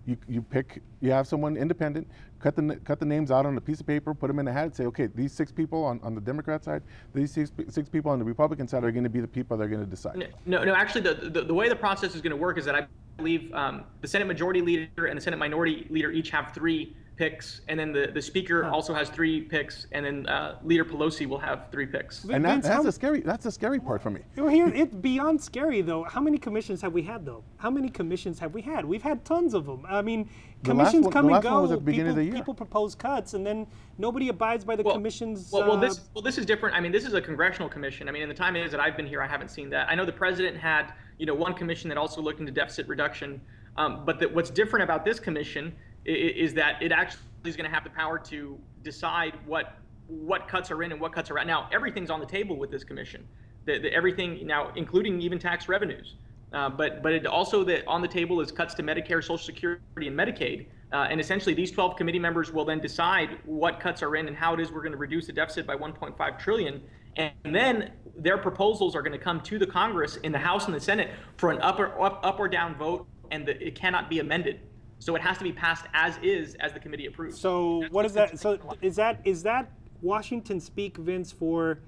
You, 0.06 0.18
you 0.28 0.42
pick, 0.42 0.84
you 1.02 1.10
have 1.12 1.28
someone 1.28 1.58
independent, 1.58 2.08
cut 2.40 2.56
the, 2.56 2.76
cut 2.84 3.00
the 3.00 3.06
names 3.06 3.32
out 3.32 3.48
on 3.48 3.58
a 3.58 3.62
piece 3.62 3.80
of 3.80 3.88
paper, 3.88 4.14
put 4.14 4.28
them 4.28 4.38
in 4.38 4.48
a 4.48 4.54
hat, 4.54 4.76
say, 4.76 4.86
okay, 4.86 5.08
these 5.08 5.34
six 5.34 5.52
people 5.52 5.84
on, 5.84 6.00
on 6.04 6.14
the 6.14 6.22
Democrat 6.22 6.64
side, 6.64 6.84
these 7.14 7.32
six, 7.32 7.52
six 7.70 7.90
people 7.90 8.12
on 8.12 8.20
the 8.20 8.26
Republican 8.26 8.68
side 8.68 8.84
are 8.84 8.92
going 8.92 9.04
to 9.04 9.10
be 9.10 9.20
the 9.20 9.28
people 9.28 9.58
that 9.58 9.64
are 9.64 9.68
going 9.68 9.84
to 9.84 9.90
decide. 9.90 10.30
No, 10.46 10.64
no, 10.64 10.76
actually, 10.76 11.02
the, 11.02 11.16
the, 11.30 11.42
the 11.42 11.54
way 11.54 11.70
the 11.70 11.76
process 11.76 12.14
is 12.14 12.22
going 12.22 12.32
to 12.32 12.38
work 12.38 12.60
is 12.60 12.66
that 12.66 12.76
I 12.76 12.86
believe 13.18 13.52
um, 13.54 13.84
the 14.02 14.08
Senate 14.08 14.26
Majority 14.26 14.62
Leader 14.62 15.08
and 15.08 15.18
the 15.18 15.22
Senate 15.22 15.38
Minority 15.38 15.88
Leader 15.90 16.12
each 16.12 16.30
have 16.30 16.54
three 16.54 16.96
picks, 17.16 17.62
and 17.68 17.80
then 17.80 17.92
the, 17.92 18.08
the 18.14 18.22
speaker 18.22 18.66
also 18.66 18.94
has 18.94 19.10
three 19.10 19.42
picks, 19.42 19.88
and 19.92 20.06
then 20.06 20.28
uh, 20.28 20.58
Leader 20.64 20.84
Pelosi 20.84 21.28
will 21.28 21.40
have 21.40 21.68
three 21.72 21.86
picks. 21.86 22.24
And 22.26 22.44
that, 22.44 22.64
that's 22.64 22.84
the 22.84 22.92
scary 22.92 23.22
that's 23.22 23.44
the 23.44 23.52
scary 23.52 23.80
part 23.80 24.02
for 24.02 24.10
me. 24.10 24.22
Here, 24.36 24.68
it's 24.74 24.94
beyond 24.96 25.42
scary 25.42 25.82
though. 25.82 26.04
How 26.04 26.22
many 26.22 26.38
commissions 26.38 26.82
have 26.82 26.94
we 26.94 27.02
had 27.04 27.26
though? 27.26 27.44
How 27.58 27.70
many 27.70 27.90
commissions 27.90 28.40
have 28.40 28.54
we 28.54 28.62
had? 28.62 28.86
We've 28.86 29.02
had 29.02 29.24
tons 29.26 29.54
of 29.54 29.66
them. 29.66 29.86
I 29.88 30.02
mean, 30.02 30.30
The 30.62 30.72
commissions 30.72 31.06
last 31.06 31.06
one- 31.06 31.14
come 31.14 31.28
the 31.28 31.34
and 31.36 31.44
last 31.46 31.52
one 31.54 31.62
was 31.62 31.72
go. 31.72 31.76
the 31.78 31.92
people, 31.92 32.10
of 32.10 32.16
the 32.16 32.24
year. 32.24 32.34
people 32.34 32.54
propose 32.54 32.96
cuts, 32.96 33.34
and 33.34 33.46
then 33.46 33.68
nobody 33.98 34.30
abides 34.30 34.66
by 34.66 34.76
the 34.76 34.84
commission's. 34.84 35.52
Well, 35.52 35.64
well, 35.64 35.78
uh, 35.78 35.80
this 35.80 36.02
well, 36.14 36.22
this 36.22 36.38
is 36.38 36.46
different. 36.46 36.76
I 36.76 36.80
mean, 36.82 36.92
this 36.92 37.06
is 37.06 37.14
a 37.14 37.22
congressional 37.22 37.70
commission. 37.70 38.10
I 38.10 38.12
mean, 38.12 38.24
in 38.24 38.30
the 38.30 38.36
time 38.36 38.56
it 38.56 38.66
is 38.66 38.72
that 38.72 38.80
I've 38.80 38.98
been 38.98 39.08
here, 39.08 39.22
I 39.22 39.28
haven't 39.28 39.50
seen 39.50 39.70
that. 39.70 39.90
I 39.90 39.96
know 39.96 40.06
the 40.06 40.12
president 40.12 40.58
had, 40.58 40.94
you 41.18 41.26
know, 41.26 41.34
one 41.34 41.54
commission 41.54 41.88
that 41.90 41.98
also 41.98 42.22
looked 42.22 42.40
into 42.40 42.52
deficit 42.52 42.88
reduction. 42.88 43.42
Um, 43.78 44.06
but 44.06 44.20
that 44.20 44.34
what's 44.34 44.50
different 44.50 44.84
about 44.84 45.04
this 45.04 45.20
commission 45.20 45.76
is, 46.06 46.54
that 46.54 46.82
it 46.82 46.92
actually 46.92 47.22
is 47.46 47.56
going 47.56 47.70
to 47.70 47.74
have 47.74 47.84
the 47.84 47.90
power 47.90 48.18
to 48.20 48.58
decide 48.84 49.34
what 49.46 49.78
what 50.08 50.48
cuts 50.48 50.70
are 50.70 50.84
in 50.84 50.92
and 50.92 51.02
what 51.02 51.12
cuts 51.12 51.32
are 51.32 51.40
out. 51.40 51.48
Now, 51.48 51.68
everything's 51.74 52.12
on 52.12 52.20
the 52.20 52.28
table 52.28 52.58
with 52.58 52.70
this 52.70 52.84
commission. 52.84 53.28
The, 53.66 53.80
the, 53.80 53.92
everything 53.92 54.46
now, 54.46 54.72
including 54.76 55.20
even 55.20 55.40
tax 55.40 55.68
revenues. 55.68 56.14
Uh, 56.54 56.70
but 56.70 57.02
but 57.02 57.12
it 57.12 57.26
also 57.26 57.64
that 57.64 57.86
on 57.88 58.02
the 58.02 58.08
table 58.08 58.40
is 58.40 58.52
cuts 58.52 58.76
to 58.76 58.84
Medicare, 58.84 59.22
Social 59.22 59.38
Security, 59.38 60.08
and 60.08 60.18
Medicaid. 60.18 60.68
Uh, 60.94 61.08
and 61.10 61.20
essentially, 61.20 61.56
these 61.56 61.72
12 61.72 61.98
committee 61.98 62.20
members 62.20 62.54
will 62.54 62.64
then 62.64 62.80
decide 62.80 63.40
what 63.46 63.80
cuts 63.80 64.04
are 64.04 64.16
in 64.16 64.28
and 64.28 64.38
how 64.38 64.54
it 64.54 64.60
is 64.60 64.72
we're 64.72 64.82
going 64.82 64.92
to 64.92 64.98
reduce 64.98 65.26
the 65.26 65.34
deficit 65.34 65.66
by 65.66 65.76
1.5 65.76 66.40
trillion. 66.40 66.82
And 67.18 67.34
then 67.44 67.92
their 68.16 68.38
proposals 68.38 68.96
are 68.96 69.02
going 69.02 69.18
to 69.18 69.24
come 69.24 69.42
to 69.42 69.58
the 69.58 69.66
Congress 69.66 70.18
in 70.18 70.32
the 70.32 70.38
House 70.38 70.66
and 70.66 70.74
the 70.74 70.80
Senate 70.80 71.12
for 71.38 71.52
an 71.52 71.60
up 71.62 71.80
or 71.80 72.00
up, 72.02 72.20
up 72.24 72.40
or 72.40 72.48
down 72.48 72.76
vote, 72.76 73.08
and 73.32 73.46
the, 73.46 73.62
it 73.66 73.76
cannot 73.76 74.10
be 74.10 74.20
amended. 74.20 74.62
So 75.00 75.16
it 75.16 75.22
has 75.22 75.38
to 75.38 75.44
be 75.44 75.52
passed 75.52 75.86
as 75.94 76.18
is, 76.24 76.56
as 76.56 76.74
the 76.74 76.80
committee 76.80 77.06
approves. 77.06 77.40
So 77.40 77.82
That's 77.82 77.94
what 77.94 78.06
is 78.06 78.14
that? 78.14 78.40
So 78.40 78.60
is 78.82 78.96
that 78.96 79.20
is 79.24 79.44
that 79.44 79.72
Washington 80.02 80.60
speak, 80.60 80.98
Vince, 80.98 81.32
for 81.32 81.80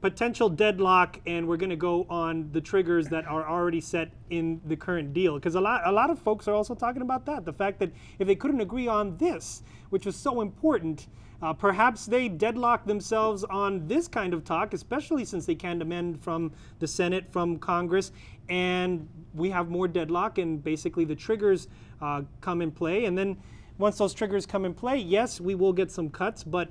potential 0.00 0.48
deadlock, 0.48 1.20
and 1.26 1.46
we're 1.46 1.56
going 1.56 1.70
to 1.70 1.76
go 1.76 2.06
on 2.08 2.50
the 2.52 2.60
triggers 2.60 3.08
that 3.08 3.26
are 3.26 3.46
already 3.48 3.80
set 3.80 4.10
in 4.30 4.60
the 4.66 4.76
current 4.76 5.12
deal? 5.12 5.34
Because 5.34 5.54
a 5.54 5.60
lot 5.60 5.82
a 5.84 5.92
lot 5.92 6.10
of 6.10 6.18
folks 6.18 6.48
are 6.48 6.54
also 6.54 6.74
talking 6.74 7.02
about 7.02 7.26
that. 7.26 7.44
The 7.44 7.52
fact 7.52 7.78
that 7.80 7.90
if 8.18 8.26
they 8.26 8.36
couldn't 8.36 8.60
agree 8.60 8.88
on 8.88 9.16
this, 9.16 9.62
which 9.90 10.06
was 10.06 10.16
so 10.16 10.40
important. 10.40 11.08
Uh, 11.42 11.54
perhaps 11.54 12.04
they 12.04 12.28
deadlock 12.28 12.84
themselves 12.84 13.44
on 13.44 13.88
this 13.88 14.06
kind 14.06 14.34
of 14.34 14.44
talk, 14.44 14.74
especially 14.74 15.24
since 15.24 15.46
they 15.46 15.54
can't 15.54 15.80
amend 15.80 16.22
from 16.22 16.52
the 16.80 16.86
Senate, 16.86 17.24
from 17.32 17.58
Congress, 17.58 18.12
and 18.50 19.08
we 19.32 19.48
have 19.48 19.70
more 19.70 19.88
deadlock, 19.88 20.36
and 20.36 20.62
basically 20.62 21.06
the 21.06 21.14
triggers 21.14 21.68
uh, 22.00 22.22
come 22.40 22.62
in 22.62 22.70
play. 22.70 23.04
And 23.04 23.16
then 23.16 23.36
once 23.78 23.98
those 23.98 24.14
triggers 24.14 24.46
come 24.46 24.64
in 24.64 24.74
play, 24.74 24.98
yes, 24.98 25.40
we 25.40 25.54
will 25.54 25.72
get 25.72 25.90
some 25.90 26.10
cuts, 26.10 26.44
but 26.44 26.70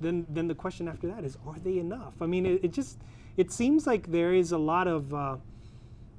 then 0.00 0.26
then 0.28 0.48
the 0.48 0.54
question 0.54 0.88
after 0.88 1.06
that 1.08 1.24
is, 1.24 1.36
are 1.46 1.58
they 1.62 1.78
enough? 1.78 2.14
I 2.20 2.26
mean, 2.26 2.46
it, 2.46 2.64
it 2.64 2.72
just 2.72 2.98
it 3.36 3.52
seems 3.52 3.86
like 3.86 4.10
there 4.10 4.32
is 4.32 4.52
a 4.52 4.58
lot 4.58 4.86
of 4.86 5.12
uh, 5.12 5.36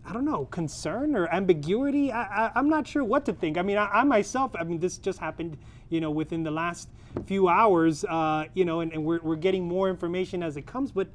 I 0.05 0.13
don't 0.13 0.25
know 0.25 0.45
concern 0.45 1.15
or 1.15 1.27
ambiguity. 1.33 2.11
I, 2.11 2.51
am 2.55 2.69
not 2.69 2.87
sure 2.87 3.03
what 3.03 3.25
to 3.25 3.33
think. 3.33 3.57
I 3.57 3.61
mean, 3.61 3.77
I, 3.77 3.87
I, 3.87 4.03
myself, 4.03 4.51
I 4.57 4.63
mean, 4.63 4.79
this 4.79 4.97
just 4.97 5.19
happened, 5.19 5.57
you 5.89 6.01
know, 6.01 6.11
within 6.11 6.43
the 6.43 6.51
last 6.51 6.89
few 7.25 7.47
hours, 7.47 8.03
uh, 8.05 8.45
you 8.53 8.65
know, 8.65 8.81
and, 8.81 8.91
and 8.93 9.03
we're 9.03 9.21
we're 9.21 9.35
getting 9.35 9.67
more 9.67 9.89
information 9.89 10.43
as 10.43 10.57
it 10.57 10.65
comes, 10.65 10.91
but. 10.91 11.07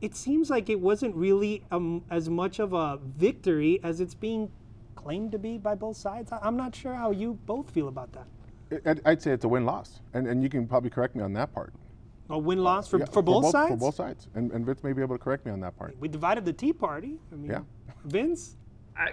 It 0.00 0.16
seems 0.16 0.50
like 0.50 0.68
it 0.68 0.80
wasn't 0.80 1.14
really 1.14 1.62
um, 1.70 2.02
as 2.10 2.28
much 2.28 2.58
of 2.58 2.72
a 2.72 2.98
victory 3.16 3.78
as 3.84 4.00
it's 4.00 4.14
being 4.14 4.50
claimed 5.02 5.32
to 5.32 5.38
be 5.38 5.58
by 5.58 5.74
both 5.74 5.96
sides. 5.96 6.32
I, 6.32 6.38
I'm 6.42 6.56
not 6.56 6.74
sure 6.74 6.94
how 6.94 7.10
you 7.10 7.34
both 7.46 7.70
feel 7.70 7.88
about 7.88 8.12
that. 8.12 8.26
I'd- 8.86 9.00
I'd 9.04 9.22
say 9.22 9.32
it's 9.32 9.44
a 9.44 9.48
win-loss, 9.48 10.00
and, 10.14 10.26
and 10.26 10.42
you 10.42 10.48
can 10.48 10.66
probably 10.66 10.90
correct 10.90 11.14
me 11.14 11.22
on 11.22 11.32
that 11.34 11.52
part. 11.52 11.72
A 12.30 12.38
win 12.38 12.62
loss 12.62 12.88
for, 12.88 12.98
Yeah, 12.98 13.04
for 13.06 13.20
both 13.20 13.50
sides? 13.50 13.72
For 13.72 13.76
both 13.76 13.94
sides, 13.96 14.28
and, 14.34 14.50
and 14.52 14.64
Vince 14.64 14.82
may 14.82 14.92
be 14.94 15.02
able 15.02 15.18
to 15.18 15.22
correct 15.22 15.44
me 15.44 15.52
on 15.52 15.60
that 15.60 15.76
part. 15.76 15.94
We 16.00 16.08
divided 16.08 16.44
the 16.46 16.52
Tea 16.52 16.72
Party. 16.72 17.18
I 17.30 17.34
mean, 17.34 17.50
Yeah. 17.50 17.60
Vince? 18.04 18.56
I, 18.96 19.08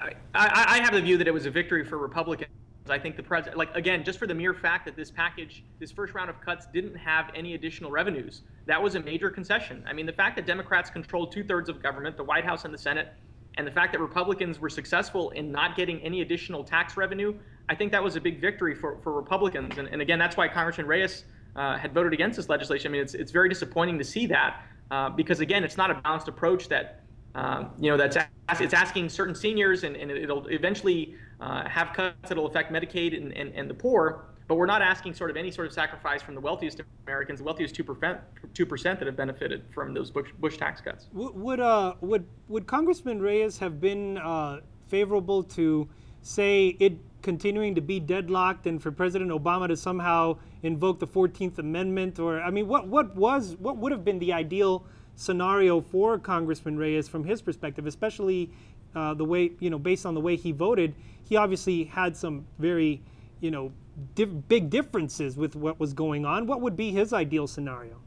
I, 0.00 0.12
I 0.34 0.64
I 0.68 0.82
have 0.82 0.92
the 0.94 1.00
view 1.00 1.16
that 1.18 1.26
it 1.26 1.34
was 1.34 1.46
a 1.46 1.50
victory 1.50 1.84
for 1.84 1.98
Republicans. 1.98 2.50
I 2.88 2.98
think 2.98 3.16
the 3.16 3.22
president, 3.22 3.56
like 3.56 3.74
again, 3.74 4.04
just 4.04 4.18
for 4.18 4.26
the 4.26 4.34
mere 4.34 4.52
fact 4.52 4.84
that 4.84 4.94
this 4.96 5.10
package, 5.10 5.64
this 5.78 5.90
first 5.90 6.12
round 6.12 6.28
of 6.28 6.40
cuts 6.40 6.66
didn't 6.66 6.94
have 6.96 7.30
any 7.34 7.54
additional 7.54 7.90
revenues, 7.90 8.42
that 8.66 8.80
was 8.82 8.94
a 8.94 9.00
major 9.00 9.30
concession. 9.30 9.82
I 9.88 9.92
mean, 9.92 10.06
the 10.06 10.12
fact 10.12 10.36
that 10.36 10.46
Democrats 10.46 10.90
controlled 10.90 11.32
two 11.32 11.42
thirds 11.44 11.68
of 11.68 11.82
government, 11.82 12.16
the 12.16 12.24
White 12.24 12.44
House 12.44 12.64
and 12.64 12.74
the 12.74 12.78
Senate, 12.78 13.08
and 13.56 13.66
the 13.66 13.70
fact 13.70 13.92
that 13.92 14.00
Republicans 14.00 14.58
were 14.58 14.68
successful 14.68 15.30
in 15.30 15.52
not 15.52 15.76
getting 15.76 16.00
any 16.00 16.20
additional 16.22 16.64
tax 16.64 16.96
revenue, 16.96 17.34
I 17.68 17.74
think 17.74 17.92
that 17.92 18.02
was 18.02 18.16
a 18.16 18.20
big 18.20 18.40
victory 18.40 18.74
for, 18.74 18.98
for 19.02 19.12
Republicans. 19.12 19.78
And, 19.78 19.88
and 19.88 20.02
again, 20.02 20.18
that's 20.18 20.36
why 20.36 20.48
Congressman 20.48 20.86
Reyes 20.86 21.24
uh, 21.56 21.76
had 21.76 21.92
voted 21.92 22.12
against 22.12 22.36
this 22.36 22.48
legislation. 22.48 22.90
I 22.90 22.92
mean, 22.92 23.02
it's, 23.02 23.14
it's 23.14 23.30
very 23.30 23.48
disappointing 23.48 23.98
to 23.98 24.04
see 24.04 24.26
that 24.26 24.62
uh, 24.90 25.10
because, 25.10 25.40
again, 25.40 25.62
it's 25.64 25.76
not 25.76 25.90
a 25.90 25.94
balanced 25.94 26.28
approach 26.28 26.68
that 26.68 27.04
um, 27.34 27.70
you 27.80 27.90
know, 27.90 27.96
that's 27.96 28.16
it's 28.60 28.74
asking 28.74 29.08
certain 29.08 29.34
seniors, 29.34 29.82
and, 29.82 29.96
and 29.96 30.10
it'll 30.10 30.46
eventually 30.46 31.16
uh, 31.40 31.68
have 31.68 31.92
cuts 31.92 32.28
that'll 32.28 32.46
affect 32.46 32.72
Medicaid 32.72 33.16
and, 33.16 33.32
and, 33.32 33.52
and 33.54 33.68
the 33.68 33.74
poor. 33.74 34.26
But 34.46 34.56
we're 34.56 34.66
not 34.66 34.82
asking 34.82 35.14
sort 35.14 35.30
of 35.30 35.36
any 35.36 35.50
sort 35.50 35.66
of 35.66 35.72
sacrifice 35.72 36.20
from 36.20 36.34
the 36.34 36.40
wealthiest 36.40 36.80
Americans, 37.06 37.38
the 37.38 37.44
wealthiest 37.44 37.74
two 37.74 37.84
percent, 37.84 38.20
two 38.52 38.66
percent 38.66 38.98
that 38.98 39.06
have 39.06 39.16
benefited 39.16 39.64
from 39.72 39.94
those 39.94 40.10
Bush, 40.10 40.30
Bush 40.38 40.58
tax 40.58 40.80
cuts. 40.80 41.08
Would, 41.12 41.34
would, 41.34 41.60
uh, 41.60 41.94
would, 42.00 42.26
would 42.48 42.66
Congressman 42.66 43.22
Reyes 43.22 43.58
have 43.58 43.80
been 43.80 44.18
uh, 44.18 44.60
favorable 44.88 45.42
to, 45.44 45.88
say, 46.20 46.76
it 46.78 46.98
continuing 47.22 47.74
to 47.74 47.80
be 47.80 47.98
deadlocked 47.98 48.66
and 48.66 48.82
for 48.82 48.92
President 48.92 49.30
Obama 49.30 49.66
to 49.66 49.76
somehow 49.76 50.36
invoke 50.62 51.00
the 51.00 51.06
14th 51.06 51.58
Amendment? 51.58 52.18
Or, 52.18 52.42
I 52.42 52.50
mean, 52.50 52.68
what, 52.68 52.86
what 52.86 53.16
was, 53.16 53.56
what 53.58 53.78
would 53.78 53.92
have 53.92 54.04
been 54.04 54.18
the 54.18 54.34
ideal 54.34 54.84
scenario 55.16 55.80
for 55.80 56.18
Congressman 56.18 56.76
Reyes 56.76 57.08
from 57.08 57.24
his 57.24 57.40
perspective, 57.40 57.86
especially 57.86 58.50
uh, 58.94 59.14
the 59.14 59.24
way, 59.24 59.52
you 59.60 59.70
know, 59.70 59.78
based 59.78 60.04
on 60.04 60.12
the 60.12 60.20
way 60.20 60.36
he 60.36 60.52
voted, 60.52 60.94
he 61.22 61.36
obviously 61.36 61.84
had 61.84 62.14
some 62.14 62.44
very, 62.58 63.00
you 63.40 63.50
know, 63.50 63.72
big 64.14 64.70
differences 64.70 65.36
with 65.36 65.56
what 65.56 65.78
was 65.78 65.92
going 65.92 66.24
on. 66.24 66.46
What 66.46 66.60
would 66.60 66.76
be 66.76 66.90
his 66.90 67.12
ideal 67.12 67.46
scenario? 67.46 68.00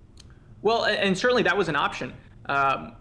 Well, 0.62 0.86
and 0.86 1.17
certainly 1.17 1.43
that 1.43 1.58
was 1.58 1.69
an 1.69 1.76
option. 1.76 2.13
Um, 2.47 2.95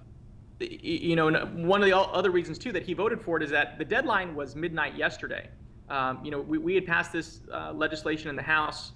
you 0.60 1.16
know, 1.16 1.30
one 1.46 1.82
of 1.82 1.88
the 1.88 1.96
other 1.96 2.30
reasons 2.30 2.58
too 2.58 2.72
that 2.72 2.82
he 2.82 2.94
voted 2.94 3.20
for 3.20 3.36
it 3.36 3.42
is 3.42 3.50
that 3.50 3.78
the 3.78 3.84
deadline 3.84 4.34
was 4.34 4.56
midnight 4.56 4.96
yesterday. 4.96 5.48
Um, 5.88 6.24
you 6.24 6.30
know, 6.30 6.40
we, 6.40 6.58
we 6.58 6.74
had 6.74 6.86
passed 6.86 7.12
this 7.12 7.40
uh, 7.52 7.72
legislation 7.72 8.28
in 8.30 8.36
the 8.36 8.42
House 8.42 8.92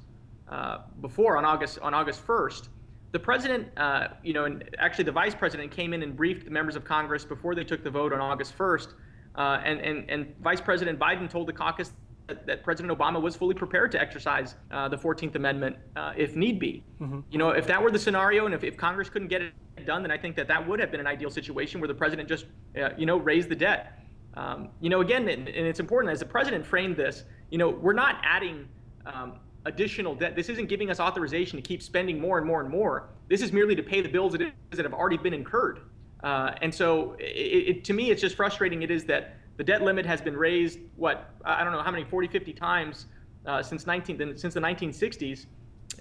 uh, 0.48 0.78
before 1.00 1.36
on 1.36 1.44
August 1.44 1.78
on 1.80 1.94
August 1.94 2.26
1st. 2.26 2.68
The 3.12 3.18
president, 3.18 3.68
uh, 3.76 4.08
you 4.22 4.32
know, 4.32 4.44
and 4.44 4.68
actually 4.78 5.04
the 5.04 5.12
vice 5.12 5.34
president 5.34 5.70
came 5.72 5.92
in 5.92 6.02
and 6.02 6.16
briefed 6.16 6.44
the 6.44 6.50
members 6.50 6.76
of 6.76 6.84
Congress 6.84 7.24
before 7.24 7.54
they 7.54 7.64
took 7.64 7.82
the 7.82 7.90
vote 7.90 8.12
on 8.12 8.20
August 8.20 8.56
1st. 8.56 8.94
Uh, 9.34 9.60
and, 9.64 9.80
and, 9.80 10.10
and 10.10 10.34
Vice 10.42 10.60
President 10.60 10.98
Biden 10.98 11.28
told 11.30 11.46
the 11.46 11.52
caucus 11.52 11.92
that, 12.30 12.46
that 12.46 12.62
President 12.62 12.96
Obama 12.96 13.20
was 13.20 13.36
fully 13.36 13.54
prepared 13.54 13.92
to 13.92 14.00
exercise 14.00 14.54
uh, 14.70 14.88
the 14.88 14.96
14th 14.96 15.34
Amendment 15.34 15.76
uh, 15.96 16.12
if 16.16 16.34
need 16.34 16.58
be. 16.58 16.82
Mm-hmm. 17.00 17.20
You 17.30 17.38
know, 17.38 17.50
if 17.50 17.66
that 17.66 17.82
were 17.82 17.90
the 17.90 17.98
scenario 17.98 18.46
and 18.46 18.54
if, 18.54 18.64
if 18.64 18.76
Congress 18.76 19.10
couldn't 19.10 19.28
get 19.28 19.42
it 19.42 19.52
done, 19.84 20.02
then 20.02 20.10
I 20.10 20.16
think 20.16 20.36
that 20.36 20.48
that 20.48 20.66
would 20.66 20.80
have 20.80 20.90
been 20.90 21.00
an 21.00 21.06
ideal 21.06 21.30
situation 21.30 21.80
where 21.80 21.88
the 21.88 21.94
president 21.94 22.28
just, 22.28 22.46
uh, 22.80 22.90
you 22.96 23.04
know, 23.04 23.18
raised 23.18 23.48
the 23.48 23.56
debt. 23.56 23.98
Um, 24.34 24.68
you 24.80 24.88
know, 24.88 25.00
again, 25.00 25.28
and, 25.28 25.48
and, 25.48 25.66
it's 25.66 25.80
important 25.80 26.12
as 26.12 26.20
the 26.20 26.26
president 26.26 26.64
framed 26.64 26.96
this, 26.96 27.24
you 27.50 27.58
know, 27.58 27.68
we're 27.68 27.92
not 27.92 28.20
adding 28.22 28.68
um, 29.04 29.40
additional 29.64 30.14
debt. 30.14 30.36
This 30.36 30.48
isn't 30.48 30.68
giving 30.68 30.88
us 30.88 31.00
authorization 31.00 31.56
to 31.56 31.62
keep 31.62 31.82
spending 31.82 32.20
more 32.20 32.38
and 32.38 32.46
more 32.46 32.60
and 32.60 32.70
more. 32.70 33.08
This 33.28 33.42
is 33.42 33.52
merely 33.52 33.74
to 33.74 33.82
pay 33.82 34.00
the 34.00 34.08
bills 34.08 34.32
that, 34.32 34.52
that 34.70 34.84
have 34.84 34.94
already 34.94 35.16
been 35.16 35.34
incurred. 35.34 35.80
Uh, 36.22 36.52
and 36.62 36.72
so, 36.72 37.16
it, 37.18 37.24
it, 37.24 37.84
to 37.84 37.92
me, 37.92 38.12
it's 38.12 38.20
just 38.20 38.36
frustrating. 38.36 38.82
It 38.82 38.90
is 38.92 39.04
that 39.06 39.39
the 39.60 39.64
debt 39.64 39.82
limit 39.82 40.06
has 40.06 40.22
been 40.22 40.38
raised, 40.38 40.78
what, 40.96 41.34
I 41.44 41.62
don't 41.62 41.74
know 41.74 41.82
how 41.82 41.90
many, 41.90 42.02
40, 42.02 42.28
50 42.28 42.54
times 42.54 43.04
uh, 43.44 43.62
since, 43.62 43.86
19, 43.86 44.38
since 44.38 44.54
the 44.54 44.60
1960s, 44.60 45.44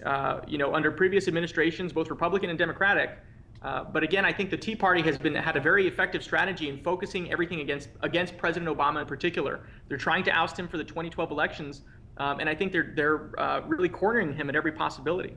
uh, 0.05 0.39
you 0.47 0.57
know, 0.57 0.73
under 0.73 0.89
previous 0.91 1.27
administrations, 1.27 1.91
both 1.91 2.09
Republican 2.09 2.49
and 2.49 2.57
Democratic. 2.57 3.19
Uh, 3.61 3.83
but 3.83 4.01
again, 4.01 4.23
I 4.23 4.31
think 4.31 4.49
the 4.49 4.55
Tea 4.55 4.77
Party 4.77 5.01
has 5.01 5.17
been 5.17 5.35
had 5.35 5.57
a 5.57 5.59
very 5.59 5.89
effective 5.89 6.23
strategy 6.23 6.69
in 6.69 6.81
focusing 6.81 7.33
everything 7.33 7.59
against 7.59 7.89
against 7.99 8.37
President 8.37 8.73
Obama 8.73 9.01
in 9.01 9.07
particular. 9.07 9.67
They're 9.89 9.97
trying 9.97 10.23
to 10.23 10.31
oust 10.31 10.57
him 10.57 10.69
for 10.69 10.77
the 10.77 10.85
2012 10.85 11.29
elections, 11.29 11.81
um, 12.15 12.39
and 12.39 12.47
I 12.47 12.55
think 12.55 12.71
they're 12.71 12.93
they're 12.95 13.37
uh, 13.37 13.59
really 13.67 13.89
cornering 13.89 14.33
him 14.33 14.47
at 14.47 14.55
every 14.55 14.71
possibility. 14.71 15.35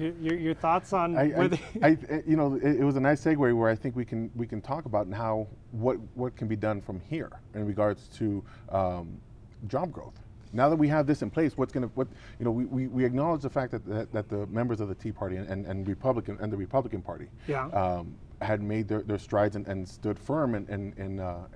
Your, 0.00 0.12
your, 0.14 0.38
your 0.38 0.54
thoughts 0.54 0.94
on 0.94 1.14
I, 1.14 1.28
whether 1.28 1.58
I, 1.82 1.88
I, 1.88 2.22
you 2.26 2.34
know, 2.34 2.54
it, 2.54 2.80
it 2.80 2.84
was 2.84 2.96
a 2.96 3.00
nice 3.00 3.22
segue 3.22 3.54
where 3.54 3.68
I 3.68 3.74
think 3.74 3.94
we 3.94 4.06
can 4.06 4.30
we 4.34 4.46
can 4.46 4.62
talk 4.62 4.86
about 4.86 5.12
how 5.12 5.46
what 5.72 5.98
what 6.14 6.34
can 6.36 6.48
be 6.48 6.56
done 6.56 6.80
from 6.80 7.00
here 7.00 7.30
in 7.54 7.66
regards 7.66 8.08
to 8.16 8.42
um, 8.70 9.20
job 9.66 9.92
growth. 9.92 10.18
Now 10.54 10.70
that 10.70 10.76
we 10.76 10.88
have 10.88 11.06
this 11.06 11.20
in 11.20 11.28
place, 11.30 11.58
what's 11.58 11.70
going 11.70 11.86
to 11.86 11.94
what 11.94 12.08
you 12.38 12.46
know 12.46 12.50
we, 12.50 12.64
we, 12.64 12.86
we, 12.86 13.04
acknowledge 13.04 13.42
the 13.42 13.50
fact 13.50 13.72
that, 13.72 13.84
that, 13.86 14.12
that 14.12 14.28
the 14.30 14.46
members 14.46 14.80
of 14.80 14.88
the 14.88 14.94
Tea 14.94 15.12
Party 15.12 15.36
and, 15.36 15.46
and, 15.48 15.66
and 15.66 15.86
Republican 15.86 16.38
and 16.40 16.50
the 16.50 16.56
Republican 16.56 17.02
Party 17.02 17.26
yeah. 17.46 17.66
um, 17.66 18.14
had 18.40 18.62
made 18.62 18.88
their, 18.88 19.02
their 19.02 19.18
strides 19.18 19.54
and, 19.54 19.68
and 19.68 19.86
stood 19.86 20.18
firm 20.18 20.54
in 20.54 20.66
in 20.68 20.94
in, 20.96 21.20
uh, 21.20 21.46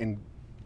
in 0.00 0.18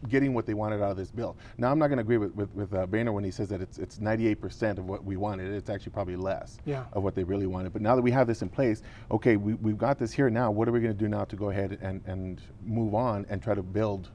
getting 0.08 0.34
what 0.34 0.46
they 0.46 0.54
wanted 0.54 0.82
out 0.82 0.90
of 0.90 0.96
this 0.96 1.10
bill. 1.10 1.36
Now, 1.58 1.70
I'm 1.70 1.78
not 1.78 1.88
going 1.88 1.98
to 1.98 2.02
agree 2.02 2.18
with, 2.18 2.34
with, 2.34 2.52
with 2.54 2.74
uh, 2.74 2.86
Boehner 2.86 3.12
when 3.12 3.24
he 3.24 3.30
says 3.30 3.48
that 3.48 3.60
it's, 3.60 3.78
it's 3.78 3.98
98% 3.98 4.78
of 4.78 4.86
what 4.86 5.04
we 5.04 5.16
wanted. 5.16 5.52
It's 5.52 5.70
actually 5.70 5.92
probably 5.92 6.16
less 6.16 6.58
yeah. 6.64 6.84
of 6.92 7.02
what 7.02 7.14
they 7.14 7.24
really 7.24 7.46
wanted. 7.46 7.72
But 7.72 7.82
now 7.82 7.94
that 7.94 8.02
we 8.02 8.10
have 8.10 8.26
this 8.26 8.42
in 8.42 8.48
place, 8.48 8.82
okay, 9.10 9.36
we, 9.36 9.54
we've 9.54 9.78
got 9.78 9.98
this 9.98 10.12
here 10.12 10.30
now. 10.30 10.50
What 10.50 10.68
are 10.68 10.72
we 10.72 10.80
going 10.80 10.92
to 10.92 10.98
do 10.98 11.08
now 11.08 11.24
to 11.24 11.36
go 11.36 11.50
ahead 11.50 11.78
and, 11.82 12.02
and 12.06 12.40
move 12.64 12.94
on 12.94 13.26
and 13.28 13.42
try 13.42 13.54
to 13.54 13.62
build 13.62 14.10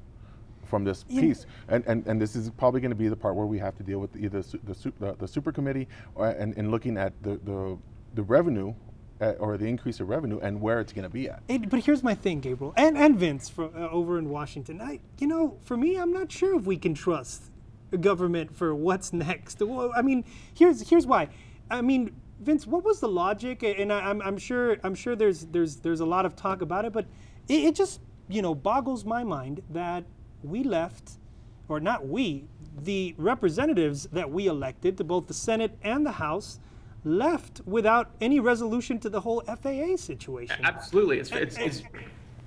from 0.66 0.84
this 0.84 1.04
piece? 1.04 1.46
And, 1.70 1.84
and, 1.88 2.06
and 2.08 2.22
this 2.22 2.36
is 2.36 2.50
probably 2.52 2.82
going 2.82 2.92
to 2.92 2.96
be 2.96 3.08
the 3.08 3.16
part 3.16 3.36
where 3.36 3.46
we 3.46 3.60
have 3.60 3.76
to 3.78 3.84
deal 3.84 4.00
with 4.00 4.16
either 4.18 4.42
the, 4.42 4.94
the, 5.00 5.16
the 5.20 5.28
super 5.28 5.52
committee 5.52 5.88
or, 6.16 6.28
and, 6.28 6.58
and 6.58 6.72
looking 6.72 6.98
at 6.98 7.14
the, 7.24 7.40
the, 7.44 7.78
the 8.16 8.24
revenue 8.24 8.74
uh, 9.22 9.34
or 9.40 9.58
the 9.58 9.66
increase 9.66 10.00
of 10.00 10.10
revenue 10.10 10.40
and 10.40 10.62
where 10.62 10.80
it's 10.80 10.94
going 10.94 11.04
to 11.04 11.10
be 11.10 11.30
at. 11.30 11.42
It, 11.48 11.70
but 11.70 11.84
here's 11.84 12.04
my 12.04 12.16
thing, 12.16 12.40
Gabriel, 12.40 12.74
and, 12.78 12.98
and 12.98 13.18
Vince 13.18 13.50
from, 13.50 13.72
uh, 13.76 13.90
over 13.90 14.18
in 14.18 14.30
Washington. 14.30 14.82
I, 14.82 15.00
you 15.20 15.28
know, 15.28 15.58
for 15.64 15.78
me, 15.78 15.98
I'm 15.98 16.12
not 16.12 16.32
sure 16.32 16.56
if 16.56 16.66
we 16.66 16.78
can 16.78 16.94
trust 16.94 17.52
government 18.00 18.56
for 18.56 18.76
what's 18.76 19.14
next. 19.28 19.62
Well, 19.62 19.92
I 19.96 20.02
mean, 20.02 20.24
here's 20.54 20.88
here's 20.90 21.06
why. 21.06 21.30
I 21.70 21.82
mean, 21.82 22.16
Vince, 22.40 22.68
what 22.68 22.84
was 22.84 23.00
the 23.00 23.08
logic? 23.08 23.64
And 23.64 23.92
I, 23.92 24.00
am 24.00 24.22
I'm, 24.22 24.28
I'm 24.28 24.38
sure 24.38 24.78
I'm 24.84 24.96
sure 24.96 25.16
there's 25.16 25.46
there's 25.48 25.78
there's 25.78 26.00
a 26.00 26.06
lot 26.06 26.26
of 26.26 26.36
talk 26.36 26.62
about 26.62 26.86
it, 26.86 26.94
but 26.94 27.06
it, 27.48 27.66
it 27.66 27.76
just 27.76 28.02
you 28.28 28.42
know 28.42 28.54
boggles 28.54 29.06
my 29.06 29.24
mind 29.24 29.62
that 29.70 30.04
we 30.44 30.64
left, 30.64 31.14
or 31.68 31.80
not 31.80 32.08
we, 32.08 32.48
the 32.84 33.16
representatives 33.18 34.04
that 34.12 34.30
we 34.30 34.48
elected 34.48 34.98
to 34.98 35.04
both 35.04 35.28
the 35.28 35.34
Senate 35.34 35.78
and 35.82 36.06
the 36.06 36.12
House 36.12 36.60
left 37.04 37.62
without 37.66 38.12
any 38.22 38.40
resolution 38.40 39.00
to 39.00 39.10
the 39.10 39.22
whole 39.22 39.42
FAA 39.42 39.96
situation. 39.98 40.64
Absolutely, 40.64 41.20
it's 41.20 41.32
it's, 41.32 41.58
it's 41.58 41.84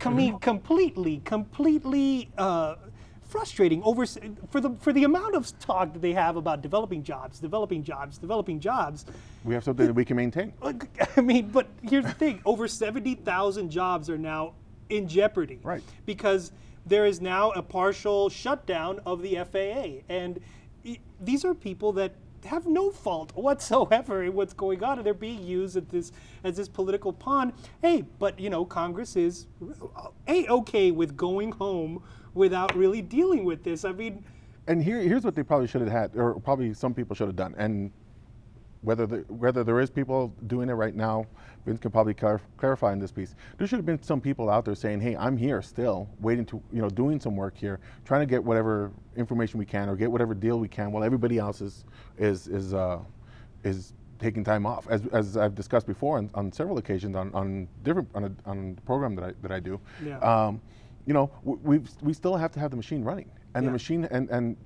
I 0.04 0.10
mean, 0.10 0.38
completely, 0.38 1.20
completely 1.24 2.30
uh, 2.38 2.76
frustrating 3.22 3.82
over 3.84 4.04
for 4.50 4.60
the 4.60 4.70
for 4.80 4.92
the 4.92 5.04
amount 5.04 5.34
of 5.34 5.58
talk 5.58 5.92
that 5.92 6.02
they 6.02 6.12
have 6.12 6.36
about 6.36 6.62
developing 6.62 7.02
jobs, 7.02 7.38
developing 7.38 7.82
jobs, 7.82 8.18
developing 8.18 8.60
jobs. 8.60 9.06
We 9.44 9.54
have 9.54 9.64
something 9.64 9.86
that 9.86 9.94
we 9.94 10.04
can 10.04 10.16
maintain. 10.16 10.52
I 11.16 11.20
mean, 11.20 11.48
but 11.50 11.68
here's 11.82 12.04
the 12.04 12.12
thing: 12.12 12.40
over 12.44 12.68
seventy 12.68 13.14
thousand 13.14 13.70
jobs 13.70 14.10
are 14.10 14.18
now 14.18 14.54
in 14.88 15.06
jeopardy, 15.06 15.60
right? 15.62 15.82
Because 16.06 16.52
there 16.86 17.06
is 17.06 17.20
now 17.20 17.50
a 17.52 17.62
partial 17.62 18.28
shutdown 18.28 19.00
of 19.06 19.22
the 19.22 19.36
FAA, 19.36 20.02
and 20.12 20.40
these 21.20 21.44
are 21.44 21.54
people 21.54 21.92
that 21.92 22.14
have 22.44 22.66
no 22.66 22.90
fault 22.90 23.32
whatsoever 23.34 24.22
in 24.24 24.34
what's 24.34 24.52
going 24.52 24.82
on, 24.82 24.98
and 24.98 25.06
they're 25.06 25.14
being 25.14 25.42
used 25.42 25.76
as 25.76 25.84
this 25.84 26.12
as 26.44 26.56
this 26.56 26.68
political 26.68 27.12
pawn. 27.12 27.52
Hey, 27.82 28.04
but 28.18 28.38
you 28.38 28.50
know, 28.50 28.64
Congress 28.64 29.16
is 29.16 29.46
a 30.28 30.46
okay 30.48 30.90
with 30.90 31.16
going 31.16 31.52
home 31.52 32.02
without 32.34 32.74
really 32.76 33.02
dealing 33.02 33.44
with 33.44 33.62
this. 33.64 33.84
I 33.84 33.92
mean, 33.92 34.24
and 34.66 34.82
here 34.82 35.00
here's 35.00 35.24
what 35.24 35.34
they 35.34 35.42
probably 35.42 35.66
should 35.66 35.80
have 35.82 35.90
had, 35.90 36.16
or 36.16 36.38
probably 36.40 36.74
some 36.74 36.94
people 36.94 37.14
should 37.14 37.28
have 37.28 37.36
done, 37.36 37.54
and 37.58 37.90
whether 38.82 39.06
the, 39.06 39.18
whether 39.28 39.62
there 39.62 39.80
is 39.80 39.90
people 39.90 40.34
doing 40.46 40.70
it 40.70 40.74
right 40.74 40.94
now 40.94 41.26
Vince 41.66 41.78
can 41.78 41.90
probably 41.90 42.14
clar 42.14 42.40
clarify 42.56 42.92
in 42.92 42.98
this 42.98 43.12
piece. 43.12 43.34
There 43.58 43.66
should 43.66 43.76
have 43.76 43.86
been 43.86 44.02
some 44.02 44.20
people 44.20 44.48
out 44.48 44.64
there 44.64 44.74
saying, 44.74 45.00
"Hey, 45.00 45.16
I'm 45.16 45.36
here 45.36 45.60
still, 45.62 46.08
waiting 46.20 46.46
to, 46.46 46.62
you 46.72 46.80
know, 46.80 46.88
doing 46.88 47.20
some 47.20 47.36
work 47.36 47.56
here, 47.56 47.80
trying 48.04 48.20
to 48.20 48.26
get 48.26 48.42
whatever 48.42 48.90
information 49.16 49.58
we 49.58 49.66
can 49.66 49.88
or 49.88 49.96
get 49.96 50.10
whatever 50.10 50.34
deal 50.34 50.58
we 50.58 50.68
can, 50.68 50.92
while 50.92 51.04
everybody 51.04 51.38
else 51.38 51.60
is 51.60 51.84
is 52.18 52.48
is 52.48 52.72
uh, 52.72 52.98
is 53.64 53.92
taking 54.18 54.42
time 54.42 54.64
off." 54.64 54.88
As, 54.88 55.06
as 55.08 55.36
I've 55.36 55.54
discussed 55.54 55.86
before 55.86 56.18
on, 56.18 56.30
on 56.34 56.50
several 56.52 56.78
occasions 56.78 57.14
on, 57.14 57.32
on 57.34 57.68
different 57.82 58.08
on 58.14 58.24
a 58.24 58.32
on 58.48 58.74
the 58.74 58.82
program 58.82 59.14
that 59.16 59.24
I 59.24 59.32
that 59.42 59.52
I 59.52 59.60
do. 59.60 59.80
Yeah. 60.04 60.18
Um, 60.18 60.60
you 61.06 61.14
know, 61.14 61.30
we 61.44 61.80
we 62.02 62.12
still 62.12 62.36
have 62.36 62.52
to 62.52 62.60
have 62.60 62.70
the 62.70 62.76
machine 62.76 63.02
running, 63.04 63.30
and 63.54 63.64
yeah. 63.64 63.68
the 63.68 63.72
machine 63.72 64.04
and 64.06 64.30
and 64.30 64.56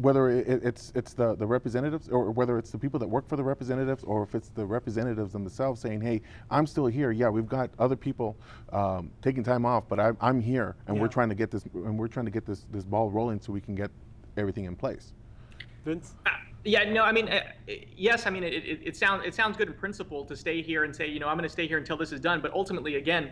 whether 0.00 0.30
it, 0.30 0.64
it's 0.64 0.92
it's 0.94 1.12
the, 1.12 1.34
the 1.34 1.46
representatives 1.46 2.08
or 2.08 2.30
whether 2.30 2.58
it's 2.58 2.70
the 2.70 2.78
people 2.78 2.98
that 2.98 3.06
work 3.06 3.28
for 3.28 3.36
the 3.36 3.44
representatives 3.44 4.02
or 4.04 4.22
if 4.22 4.34
it's 4.34 4.48
the 4.48 4.64
representatives 4.64 5.32
themselves 5.32 5.80
saying, 5.80 6.00
hey, 6.00 6.22
I'm 6.50 6.66
still 6.66 6.86
here. 6.86 7.10
Yeah, 7.10 7.28
we've 7.28 7.48
got 7.48 7.70
other 7.78 7.96
people 7.96 8.36
um, 8.72 9.10
taking 9.22 9.44
time 9.44 9.66
off, 9.66 9.84
but 9.88 10.00
I, 10.00 10.12
I'm 10.20 10.40
here 10.40 10.76
and 10.86 10.96
yeah. 10.96 11.02
we're 11.02 11.08
trying 11.08 11.28
to 11.28 11.34
get 11.34 11.50
this 11.50 11.64
and 11.74 11.98
we're 11.98 12.08
trying 12.08 12.26
to 12.26 12.32
get 12.32 12.46
this 12.46 12.66
this 12.70 12.84
ball 12.84 13.10
rolling 13.10 13.40
so 13.40 13.52
we 13.52 13.60
can 13.60 13.74
get 13.74 13.90
everything 14.36 14.64
in 14.64 14.74
place. 14.76 15.12
Vince. 15.84 16.14
Uh, 16.26 16.30
yeah, 16.64 16.84
no, 16.84 17.04
I 17.04 17.12
mean, 17.12 17.28
uh, 17.28 17.40
yes, 17.96 18.26
I 18.26 18.30
mean, 18.30 18.42
it, 18.44 18.52
it, 18.52 18.80
it, 18.84 18.96
sounds 18.96 19.24
it 19.24 19.34
sounds 19.34 19.56
good 19.56 19.68
in 19.68 19.74
principle 19.74 20.24
to 20.26 20.36
stay 20.36 20.60
here 20.60 20.84
and 20.84 20.94
say, 20.94 21.06
you 21.06 21.18
know, 21.18 21.28
I'm 21.28 21.36
going 21.36 21.48
to 21.48 21.52
stay 21.52 21.66
here 21.66 21.78
until 21.78 21.96
this 21.96 22.12
is 22.12 22.20
done. 22.20 22.40
But 22.40 22.52
ultimately, 22.52 22.96
again, 22.96 23.30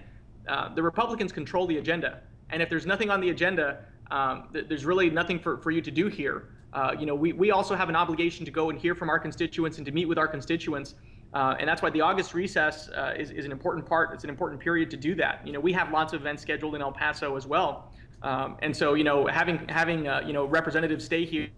uh, 0.48 0.74
the 0.74 0.82
Republicans 0.82 1.30
control 1.30 1.66
the 1.66 1.76
agenda, 1.76 2.22
and 2.50 2.62
if 2.62 2.70
there's 2.70 2.86
nothing 2.86 3.10
on 3.10 3.20
the 3.20 3.28
agenda, 3.28 3.84
um, 4.10 4.48
th- 4.52 4.66
there's 4.68 4.86
really 4.86 5.10
nothing 5.10 5.38
for, 5.38 5.58
for 5.58 5.70
you 5.70 5.82
to 5.82 5.90
do 5.90 6.08
here. 6.08 6.48
Uh, 6.72 6.94
you 6.98 7.06
know, 7.06 7.14
we, 7.14 7.32
we 7.32 7.50
also 7.50 7.74
have 7.74 7.88
an 7.88 7.96
obligation 7.96 8.44
to 8.44 8.50
go 8.50 8.70
and 8.70 8.78
hear 8.78 8.94
from 8.94 9.08
our 9.08 9.18
constituents 9.18 9.78
and 9.78 9.86
to 9.86 9.92
meet 9.92 10.06
with 10.06 10.18
our 10.18 10.28
constituents. 10.28 10.94
Uh, 11.34 11.54
and 11.58 11.68
that's 11.68 11.82
why 11.82 11.90
the 11.90 12.00
August 12.00 12.34
recess 12.34 12.88
uh, 12.90 13.14
is, 13.16 13.30
is 13.30 13.44
an 13.44 13.52
important 13.52 13.86
part. 13.86 14.12
It's 14.14 14.24
an 14.24 14.30
important 14.30 14.60
period 14.60 14.90
to 14.90 14.96
do 14.96 15.14
that. 15.16 15.46
You 15.46 15.52
know, 15.52 15.60
we 15.60 15.72
have 15.72 15.90
lots 15.92 16.12
of 16.12 16.20
events 16.20 16.42
scheduled 16.42 16.74
in 16.74 16.82
El 16.82 16.92
Paso 16.92 17.36
as 17.36 17.46
well. 17.46 17.92
Um, 18.22 18.56
and 18.62 18.76
so, 18.76 18.94
you 18.94 19.04
know, 19.04 19.26
having 19.26 19.66
having 19.68 20.08
uh, 20.08 20.22
you 20.26 20.32
know 20.32 20.44
representatives 20.44 21.04
stay 21.04 21.24
here 21.24 21.48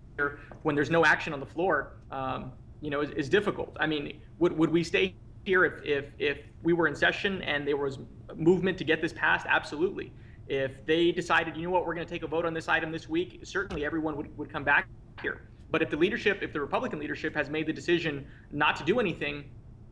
when 0.63 0.75
there's 0.75 0.91
no 0.91 1.07
action 1.07 1.33
on 1.33 1.41
the 1.41 1.47
floor, 1.47 1.93
um, 2.11 2.53
you 2.83 2.91
know, 2.91 3.01
is, 3.01 3.11
is, 3.11 3.29
difficult. 3.31 3.75
I 3.81 3.87
mean, 3.87 4.21
would, 4.39 4.53
would 4.59 4.71
we 4.71 4.85
stay 4.85 5.15
here 5.45 5.65
if, 5.65 5.83
if 5.85 6.05
if 6.19 6.39
we 6.63 6.75
were 6.75 6.87
in 6.87 6.95
session 6.95 7.41
and 7.43 7.67
there 7.67 7.79
was 7.79 7.99
movement 8.37 8.77
to 8.79 8.85
get 8.85 9.01
this 9.01 9.13
passed? 9.15 9.47
Absolutely. 9.49 10.13
If 10.49 10.85
they 10.85 11.13
decided, 11.13 11.57
you 11.57 11.63
know 11.63 11.71
what, 11.71 11.87
we're 11.87 11.95
going 11.95 12.07
to 12.07 12.13
take 12.13 12.25
a 12.25 12.27
vote 12.27 12.45
on 12.45 12.53
this 12.53 12.69
item 12.69 12.91
this 12.91 13.09
week, 13.09 13.41
certainly 13.45 13.85
everyone 13.85 14.17
would, 14.17 14.37
would 14.37 14.53
come 14.53 14.65
back 14.65 14.89
here. 15.21 15.43
But 15.71 15.83
if 15.83 15.91
the 15.91 15.97
leadership, 15.97 16.43
if 16.43 16.53
the 16.53 16.61
Republican 16.61 16.99
leadership 16.99 17.35
has 17.35 17.49
made 17.49 17.67
the 17.67 17.73
decision 17.73 18.27
not 18.51 18.77
to 18.77 18.85
do 18.85 18.99
anything, 18.99 19.45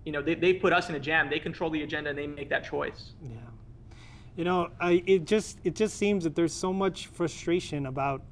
you 0.05 0.13
know, 0.13 0.23
they, 0.23 0.35
they've 0.35 0.61
put 0.61 0.73
us 0.73 0.89
in 0.89 0.95
a 0.95 1.01
jam. 1.01 1.31
They 1.31 1.39
control 1.39 1.71
the 1.71 1.83
agenda 1.83 2.11
and 2.11 2.19
they 2.19 2.27
make 2.27 2.49
that 2.49 2.65
choice. 2.65 3.13
Yeah. 3.23 3.37
You 4.37 4.45
know, 4.45 4.71
I, 4.81 5.03
it 5.07 5.25
just 5.25 5.59
it 5.65 5.75
just 5.75 5.97
seems 5.97 6.25
that 6.25 6.37
there's 6.37 6.53
so 6.53 6.73
much 6.73 7.09
frustration 7.09 7.87
about 7.87 8.23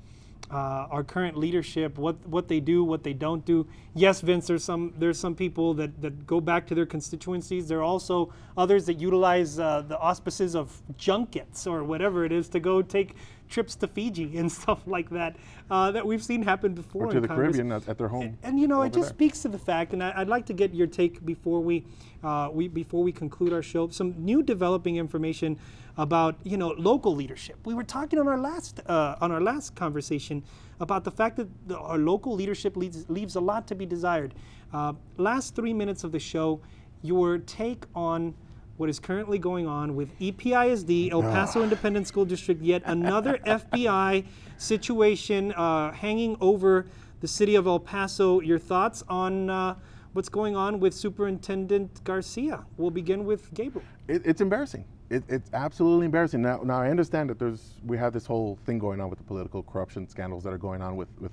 uh, 0.51 0.87
our 0.91 1.03
current 1.03 1.37
leadership, 1.37 1.99
what 1.99 2.17
what 2.29 2.47
they 2.47 2.61
do, 2.61 2.85
what 2.85 3.03
they 3.03 3.13
don't 3.13 3.45
do. 3.45 3.67
Yes, 3.95 4.21
Vince, 4.21 4.47
there's 4.47 4.63
some 4.63 4.95
there's 4.99 5.19
some 5.19 5.35
people 5.35 5.75
that, 5.75 6.01
that 6.01 6.27
go 6.27 6.41
back 6.41 6.67
to 6.69 6.75
their 6.75 6.87
constituencies. 6.87 7.67
There 7.67 7.79
are 7.79 7.83
also 7.83 8.33
others 8.57 8.87
that 8.87 9.01
utilize 9.01 9.59
uh, 9.59 9.83
the 9.83 9.99
auspices 9.99 10.55
of 10.55 10.81
junkets 10.97 11.67
or 11.67 11.83
whatever 11.83 12.25
it 12.25 12.31
is 12.31 12.49
to 12.51 12.61
go 12.61 12.83
take 12.83 13.17
trips 13.49 13.77
to 13.77 13.87
Fiji 13.87 14.37
and 14.39 14.51
stuff 14.51 14.87
like 14.87 15.11
that 15.11 15.37
uh, 15.71 15.91
that 15.93 16.07
we've 16.07 16.23
seen 16.23 16.43
happen 16.43 16.75
before. 16.75 17.07
Or 17.07 17.13
to 17.13 17.21
the 17.21 17.29
Congress. 17.29 17.57
Caribbean 17.57 17.73
at, 17.73 17.99
their 17.99 18.09
home. 18.09 18.23
And, 18.23 18.39
and 18.43 18.61
you 18.61 18.69
know, 18.69 18.83
it 18.83 18.93
just 18.93 19.09
there. 19.09 19.15
speaks 19.15 19.43
to 19.43 19.49
the 19.49 19.59
fact, 19.59 19.93
and 19.93 20.03
I, 20.03 20.19
would 20.19 20.29
like 20.29 20.47
to 20.47 20.53
get 20.53 20.75
your 20.75 20.87
take 20.87 21.25
before 21.25 21.61
we, 21.61 21.85
uh, 22.23 22.51
we 22.53 22.69
before 22.69 23.03
we 23.03 23.13
conclude 23.13 23.53
our 23.53 23.63
show. 23.63 23.89
Some 23.89 24.15
new 24.19 24.43
developing 24.43 24.97
information 24.97 25.59
about 25.99 26.37
you 26.45 26.57
know 26.57 26.75
local 26.79 27.15
leadership. 27.15 27.57
We 27.65 27.75
were 27.75 27.85
talking 27.85 28.19
on 28.19 28.29
our 28.29 28.39
last 28.39 28.81
uh, 28.87 29.17
on 29.21 29.33
our 29.33 29.41
last 29.41 29.75
conversation 29.75 30.43
about 30.81 31.05
the 31.05 31.11
fact 31.11 31.37
that 31.37 31.49
the, 31.69 31.79
our 31.79 31.99
local 31.99 32.35
leadership 32.35 32.77
leaves, 32.77 33.09
leaves 33.09 33.37
a 33.37 33.41
lot 33.41 33.67
to 33.69 33.75
be 33.75 33.87
desired. 33.87 34.35
Uh, 34.73 34.93
last 35.17 35.55
three 35.55 35.73
minutes 35.73 36.05
of 36.05 36.13
the 36.13 36.19
show, 36.19 36.61
your 37.03 37.39
take 37.39 37.85
on 37.95 38.35
what 38.77 38.89
is 38.91 38.99
currently 38.99 39.39
going 39.39 39.67
on 39.67 39.97
with 39.97 40.17
EPISD, 40.19 41.11
El 41.11 41.23
Paso 41.23 41.63
Independent 41.63 42.07
School 42.07 42.25
District, 42.25 42.61
yet 42.63 42.83
another 42.85 43.39
FBI 43.47 44.25
situation 44.59 45.53
uh, 45.53 45.93
hanging 45.93 46.37
over 46.41 46.87
the 47.21 47.29
city 47.29 47.55
of 47.55 47.67
El 47.67 47.81
Paso. 47.81 48.41
Your 48.41 48.59
thoughts 48.59 49.03
on 49.09 49.49
uh, 49.49 49.77
what's 50.13 50.29
going 50.29 50.57
on 50.57 50.79
with 50.79 50.93
Superintendent 50.93 52.05
Garcia? 52.05 52.65
We'll 52.77 52.91
begin 52.91 53.25
with 53.25 53.53
Gabriel. 53.55 53.87
It, 54.09 54.23
it's 54.25 54.41
embarrassing. 54.41 54.85
It, 55.09 55.25
it's 55.29 55.51
absolutely 55.55 56.07
embarrassing. 56.07 56.43
Now, 56.43 56.61
now 56.63 56.81
I 56.81 56.91
understand 56.91 57.31
that 57.31 57.39
there's 57.39 57.75
we 57.87 57.97
have 57.97 58.13
this 58.13 58.27
whole 58.27 58.59
thing 58.67 58.79
going 58.79 59.01
on 59.01 59.09
with 59.09 59.19
the 59.19 59.25
political 59.25 59.63
corruption 59.63 60.09
scandals 60.09 60.43
that 60.45 60.53
are 60.53 60.59
going 60.59 60.83
on 60.83 60.97
with, 60.97 61.09
with 61.21 61.33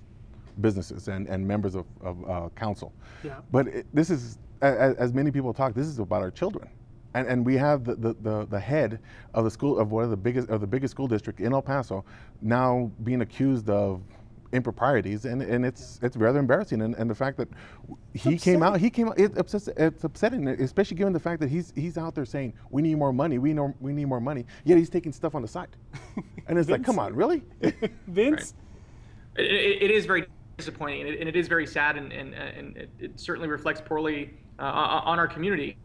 businesses 0.61 1.07
and, 1.07 1.27
and 1.27 1.45
members 1.45 1.75
of, 1.75 1.85
of 2.01 2.29
uh, 2.29 2.49
council. 2.55 2.93
Yeah. 3.23 3.39
But 3.51 3.67
it, 3.67 3.87
this 3.93 4.11
is, 4.11 4.37
as, 4.61 4.95
as 4.95 5.11
many 5.11 5.31
people 5.31 5.53
talk, 5.53 5.73
this 5.73 5.87
is 5.87 5.99
about 5.99 6.21
our 6.21 6.31
children 6.31 6.69
and, 7.13 7.27
and 7.27 7.45
we 7.45 7.55
have 7.57 7.83
the, 7.83 7.95
the, 7.95 8.15
the, 8.21 8.47
the, 8.49 8.59
head 8.59 8.99
of 9.33 9.43
the 9.43 9.51
school 9.51 9.79
of 9.79 9.91
one 9.91 10.03
of 10.03 10.09
the 10.09 10.17
biggest 10.17 10.49
of 10.49 10.61
the 10.61 10.67
biggest 10.67 10.91
school 10.91 11.07
district 11.07 11.39
in 11.39 11.53
El 11.53 11.61
Paso 11.61 12.03
now 12.41 12.91
being 13.03 13.21
accused 13.21 13.69
of 13.69 14.01
improprieties. 14.53 15.25
And, 15.25 15.41
and 15.41 15.65
it's 15.65 15.99
it's 16.01 16.15
rather 16.15 16.39
embarrassing. 16.39 16.81
And, 16.81 16.95
and 16.95 17.09
the 17.09 17.15
fact 17.15 17.37
that 17.37 17.49
he 18.13 18.37
came 18.37 18.63
out 18.63 18.79
he 18.79 18.89
came 18.89 19.09
out 19.09 19.19
it 19.19 19.37
upsets, 19.37 19.67
it's 19.75 20.03
upsetting 20.03 20.47
especially 20.47 20.95
given 20.97 21.13
the 21.13 21.19
fact 21.19 21.41
that 21.41 21.49
he's 21.49 21.73
he's 21.75 21.97
out 21.97 22.15
there 22.15 22.25
saying 22.25 22.53
we 22.69 22.81
need 22.81 22.95
more 22.95 23.13
money. 23.13 23.37
We 23.37 23.53
know 23.53 23.73
we 23.79 23.91
need 23.91 24.05
more 24.05 24.21
money. 24.21 24.45
Yet 24.63 24.77
he's 24.77 24.89
taking 24.89 25.11
stuff 25.11 25.35
on 25.35 25.41
the 25.41 25.47
side. 25.47 25.69
And 26.45 26.59
it's 26.59 26.69
like 26.69 26.83
come 26.83 26.99
on 26.99 27.15
really? 27.15 27.41
Vince? 28.07 28.53
Right. 29.37 29.45
it, 29.45 29.83
it 29.83 29.91
is 29.91 30.05
very 30.05 30.25
disappointing, 30.57 31.01
and 31.01 31.09
it, 31.09 31.19
and 31.21 31.29
it 31.29 31.37
is 31.37 31.47
very 31.47 31.65
sad, 31.65 31.97
and, 31.97 32.11
and, 32.11 32.33
and 32.33 32.77
it, 32.77 32.89
it 32.99 33.19
certainly 33.19 33.47
reflects 33.47 33.81
poorly 33.81 34.33
uh, 34.59 34.63
on 34.63 35.19
our 35.19 35.27
community. 35.27 35.77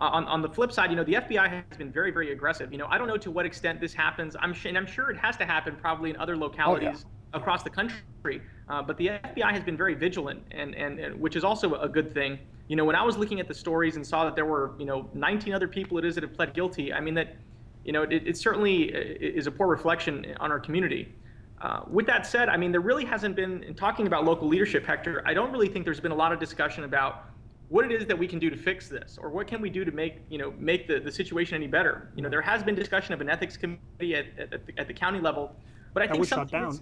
Uh, 0.00 0.04
on, 0.04 0.24
on 0.28 0.40
the 0.40 0.48
flip 0.48 0.72
side, 0.72 0.88
you 0.88 0.96
know, 0.96 1.04
the 1.04 1.14
FBI 1.14 1.50
has 1.50 1.76
been 1.76 1.92
very, 1.92 2.10
very 2.10 2.32
aggressive. 2.32 2.72
You 2.72 2.78
know, 2.78 2.86
I 2.88 2.96
don't 2.96 3.06
know 3.06 3.18
to 3.18 3.30
what 3.30 3.44
extent 3.44 3.80
this 3.82 3.92
happens. 3.92 4.34
I'm 4.40 4.54
and 4.64 4.78
I'm 4.78 4.86
sure 4.86 5.10
it 5.10 5.18
has 5.18 5.36
to 5.36 5.44
happen 5.44 5.76
probably 5.76 6.08
in 6.08 6.16
other 6.16 6.38
localities 6.38 7.04
oh, 7.04 7.08
yeah. 7.34 7.38
across 7.38 7.62
the 7.62 7.68
country. 7.68 8.40
Uh, 8.70 8.80
but 8.80 8.96
the 8.96 9.08
FBI 9.08 9.50
has 9.52 9.62
been 9.62 9.76
very 9.76 9.94
vigilant, 9.94 10.42
and, 10.52 10.74
and, 10.74 10.98
and 10.98 11.20
which 11.20 11.36
is 11.36 11.44
also 11.44 11.74
a 11.74 11.88
good 11.88 12.14
thing. 12.14 12.38
You 12.68 12.76
know, 12.76 12.84
when 12.84 12.96
I 12.96 13.02
was 13.02 13.18
looking 13.18 13.40
at 13.40 13.48
the 13.48 13.52
stories 13.52 13.96
and 13.96 14.06
saw 14.06 14.24
that 14.24 14.34
there 14.34 14.46
were, 14.46 14.72
you 14.78 14.86
know, 14.86 15.10
19 15.12 15.52
other 15.52 15.68
people 15.68 15.98
it 15.98 16.04
is 16.06 16.14
that 16.14 16.24
have 16.24 16.32
pled 16.32 16.54
guilty, 16.54 16.94
I 16.94 17.00
mean 17.00 17.14
that, 17.14 17.36
you 17.84 17.92
know, 17.92 18.02
it, 18.04 18.26
it 18.26 18.36
certainly 18.38 18.94
uh, 18.94 18.98
is 19.20 19.46
a 19.48 19.50
poor 19.50 19.66
reflection 19.66 20.34
on 20.40 20.50
our 20.50 20.60
community. 20.60 21.14
Uh, 21.60 21.82
with 21.90 22.06
that 22.06 22.24
said, 22.24 22.48
I 22.48 22.56
mean, 22.56 22.72
there 22.72 22.80
really 22.80 23.04
hasn't 23.04 23.36
been, 23.36 23.62
in 23.64 23.74
talking 23.74 24.06
about 24.06 24.24
local 24.24 24.48
leadership, 24.48 24.86
Hector, 24.86 25.22
I 25.26 25.34
don't 25.34 25.52
really 25.52 25.68
think 25.68 25.84
there's 25.84 26.00
been 26.00 26.12
a 26.12 26.16
lot 26.16 26.32
of 26.32 26.40
discussion 26.40 26.84
about 26.84 27.26
what 27.70 27.84
it 27.84 27.92
is 27.92 28.04
that 28.06 28.18
we 28.18 28.26
can 28.26 28.40
do 28.40 28.50
to 28.50 28.56
fix 28.56 28.88
this, 28.88 29.16
or 29.20 29.30
what 29.30 29.46
can 29.46 29.62
we 29.62 29.70
do 29.70 29.84
to 29.84 29.92
make, 29.92 30.16
you 30.28 30.38
know, 30.38 30.52
make 30.58 30.88
the, 30.88 30.98
the 30.98 31.10
situation 31.10 31.54
any 31.54 31.68
better. 31.68 32.10
You 32.16 32.22
know, 32.22 32.28
there 32.28 32.42
has 32.42 32.64
been 32.64 32.74
discussion 32.74 33.14
of 33.14 33.20
an 33.20 33.30
ethics 33.30 33.56
committee 33.56 34.16
at, 34.16 34.26
at, 34.38 34.50
the, 34.50 34.60
at 34.76 34.88
the 34.88 34.92
county 34.92 35.20
level, 35.20 35.54
but 35.94 36.02
I 36.02 36.08
think 36.08 36.24
something 36.24 36.60
down. 36.60 36.80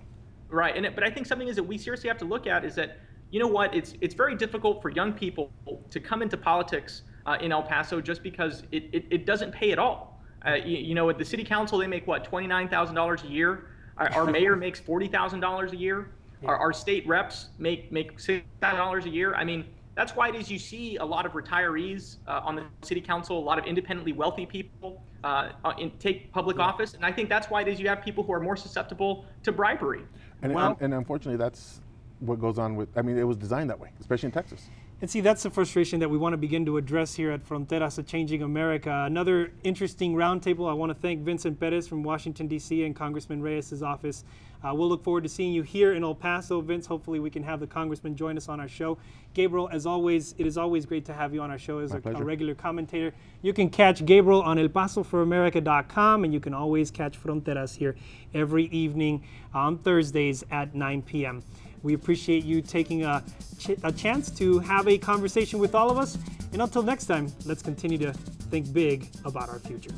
right, 0.49 0.75
and 0.75 0.87
it, 0.87 0.95
but 0.95 1.05
I 1.05 1.11
think 1.11 1.27
something 1.27 1.47
is 1.47 1.57
that 1.57 1.63
we 1.63 1.77
seriously 1.77 2.09
have 2.09 2.17
to 2.19 2.25
look 2.25 2.47
at 2.47 2.65
is 2.65 2.75
that, 2.77 3.01
you 3.31 3.39
know 3.39 3.47
what, 3.47 3.75
it's 3.75 3.93
it's 4.01 4.15
very 4.15 4.35
difficult 4.35 4.81
for 4.81 4.89
young 4.89 5.13
people 5.13 5.53
to 5.91 6.01
come 6.01 6.23
into 6.23 6.39
politics 6.39 7.03
uh, 7.27 7.37
in 7.43 7.53
El 7.53 7.63
Paso 7.63 8.01
just 8.01 8.23
because 8.23 8.63
it, 8.73 8.85
it, 8.91 9.05
it 9.11 9.27
doesn't 9.27 9.53
pay 9.53 9.73
at 9.73 9.79
all. 9.79 10.23
Uh, 10.47 10.55
you, 10.55 10.79
you, 10.79 10.95
know, 10.95 11.11
at 11.11 11.19
the 11.19 11.25
city 11.25 11.45
council, 11.45 11.77
they 11.77 11.87
make 11.87 12.07
what, 12.07 12.31
$29,000 12.31 13.25
a 13.25 13.27
year? 13.27 13.67
Our, 13.99 14.09
our 14.13 14.25
mayor 14.31 14.57
makes 14.57 14.81
forty 14.81 15.09
thousand 15.09 15.41
dollars 15.41 15.73
a 15.73 15.77
year. 15.77 16.13
Yeah. 16.43 16.49
Our, 16.49 16.57
our 16.57 16.73
state 16.73 17.07
reps 17.07 17.49
make 17.59 17.93
make 17.93 18.19
six 18.19 18.47
thousand 18.63 18.79
dollars 18.79 19.05
a 19.05 19.11
year. 19.11 19.35
I 19.35 19.45
mean, 19.45 19.67
that's 19.99 20.15
why 20.15 20.29
it 20.29 20.37
is 20.37 20.49
you 20.49 20.61
see 20.61 20.97
a 20.99 21.05
lot 21.05 21.27
of 21.27 21.33
retirees 21.33 22.19
uh, 22.29 22.41
on 22.45 22.55
the 22.55 22.63
city 22.83 23.01
council, 23.01 23.37
a 23.37 23.41
lot 23.51 23.59
of 23.59 23.65
independently 23.65 24.13
wealthy 24.13 24.47
people 24.47 25.03
uh, 25.25 25.51
uh 25.65 25.73
in, 25.77 25.91
take 25.99 26.33
public 26.33 26.61
office, 26.61 26.95
and 26.95 27.05
I 27.05 27.11
think 27.11 27.29
that's 27.29 27.51
why 27.51 27.63
it 27.63 27.69
is 27.69 27.81
you 27.81 27.89
have 27.89 28.01
people 28.01 28.23
who 28.23 28.33
are 28.33 28.39
more 28.39 28.57
susceptible 28.57 29.25
to 29.43 29.51
bribery. 29.51 30.03
And, 30.43 30.55
well, 30.55 30.69
and, 30.69 30.83
and 30.83 30.95
unfortunately, 30.95 31.37
that's 31.37 31.81
what 32.21 32.41
goes 32.41 32.61
on 32.61 32.77
with. 32.77 32.97
I 32.97 33.03
mean, 33.03 33.19
it 33.19 33.25
was 33.25 33.37
designed 33.37 33.71
that 33.71 33.81
way, 33.81 33.91
especially 33.99 34.29
in 34.29 34.33
Texas. 34.33 34.71
And 35.01 35.09
see, 35.09 35.21
that's 35.21 35.45
the 35.45 35.51
frustration 35.51 36.01
that 36.01 36.11
we 36.11 36.19
want 36.19 36.33
to 36.33 36.37
begin 36.37 36.67
to 36.67 36.77
address 36.77 37.15
here 37.15 37.31
at 37.31 37.49
Fronteras, 37.49 37.99
a 37.99 38.03
Changing 38.03 38.43
America. 38.43 39.05
Another 39.07 39.53
interesting 39.63 40.15
roundtable. 40.15 40.69
I 40.69 40.73
want 40.73 40.91
to 40.91 40.95
thank 40.95 41.21
Vincent 41.21 41.61
Perez 41.61 41.87
from 41.87 42.03
Washington, 42.03 42.49
D.C., 42.49 42.83
and 42.83 42.97
Congressman 42.97 43.41
Reyes' 43.41 43.81
office. 43.81 44.25
Uh, 44.61 44.75
we'll 44.75 44.89
look 44.89 45.05
forward 45.05 45.23
to 45.23 45.29
seeing 45.29 45.53
you 45.53 45.63
here 45.63 45.93
in 45.95 46.03
El 46.03 46.17
Paso, 46.17 46.61
Vince. 46.61 46.85
Hopefully, 46.85 47.21
we 47.21 47.31
can 47.31 47.45
have 47.45 47.61
the 47.61 47.67
congressman 47.67 48.17
join 48.17 48.37
us 48.37 48.49
on 48.49 48.59
our 48.59 48.67
show. 48.67 48.99
Gabriel, 49.35 49.69
as 49.71 49.87
always, 49.87 50.35
it 50.37 50.49
is 50.49 50.59
always 50.59 50.85
great 50.85 51.05
to 51.05 51.13
have 51.13 51.33
you 51.33 51.41
on 51.43 51.51
our 51.53 51.59
show 51.59 51.79
as 51.79 51.93
a, 51.95 52.01
a, 52.05 52.25
regular 52.25 52.57
commentator. 52.57 53.15
You 53.43 53.53
can 53.53 53.71
catch 53.71 54.05
Gabriel 54.05 54.43
on 54.43 54.57
ElPasoForAmerica.com, 54.57 56.25
and 56.25 56.35
you 56.35 56.41
can 56.41 56.55
always 56.55 56.91
catch 56.91 57.23
Fronteras 57.23 57.77
here 57.77 57.95
every 58.35 58.65
evening 58.65 59.23
on 59.55 59.79
Thursdays 59.79 60.43
at 60.51 60.75
9 60.75 61.03
p.m. 61.03 61.45
We 61.83 61.95
appreciate 61.95 62.45
you 62.45 62.63
taking 62.63 63.05
a, 63.05 63.23
ch 63.59 63.71
a 63.83 63.93
chance 63.93 64.31
to 64.33 64.59
have 64.61 64.89
a 64.89 64.99
conversation 64.99 65.59
with 65.59 65.75
all 65.75 65.91
of 65.91 65.99
us. 65.99 66.19
And 66.53 66.63
until 66.63 66.83
next 66.83 67.07
time, 67.07 67.33
let's 67.45 67.63
continue 67.63 67.99
to 67.99 68.13
think 68.51 68.73
big 68.73 69.09
about 69.25 69.49
our 69.49 69.59
future. 69.59 69.91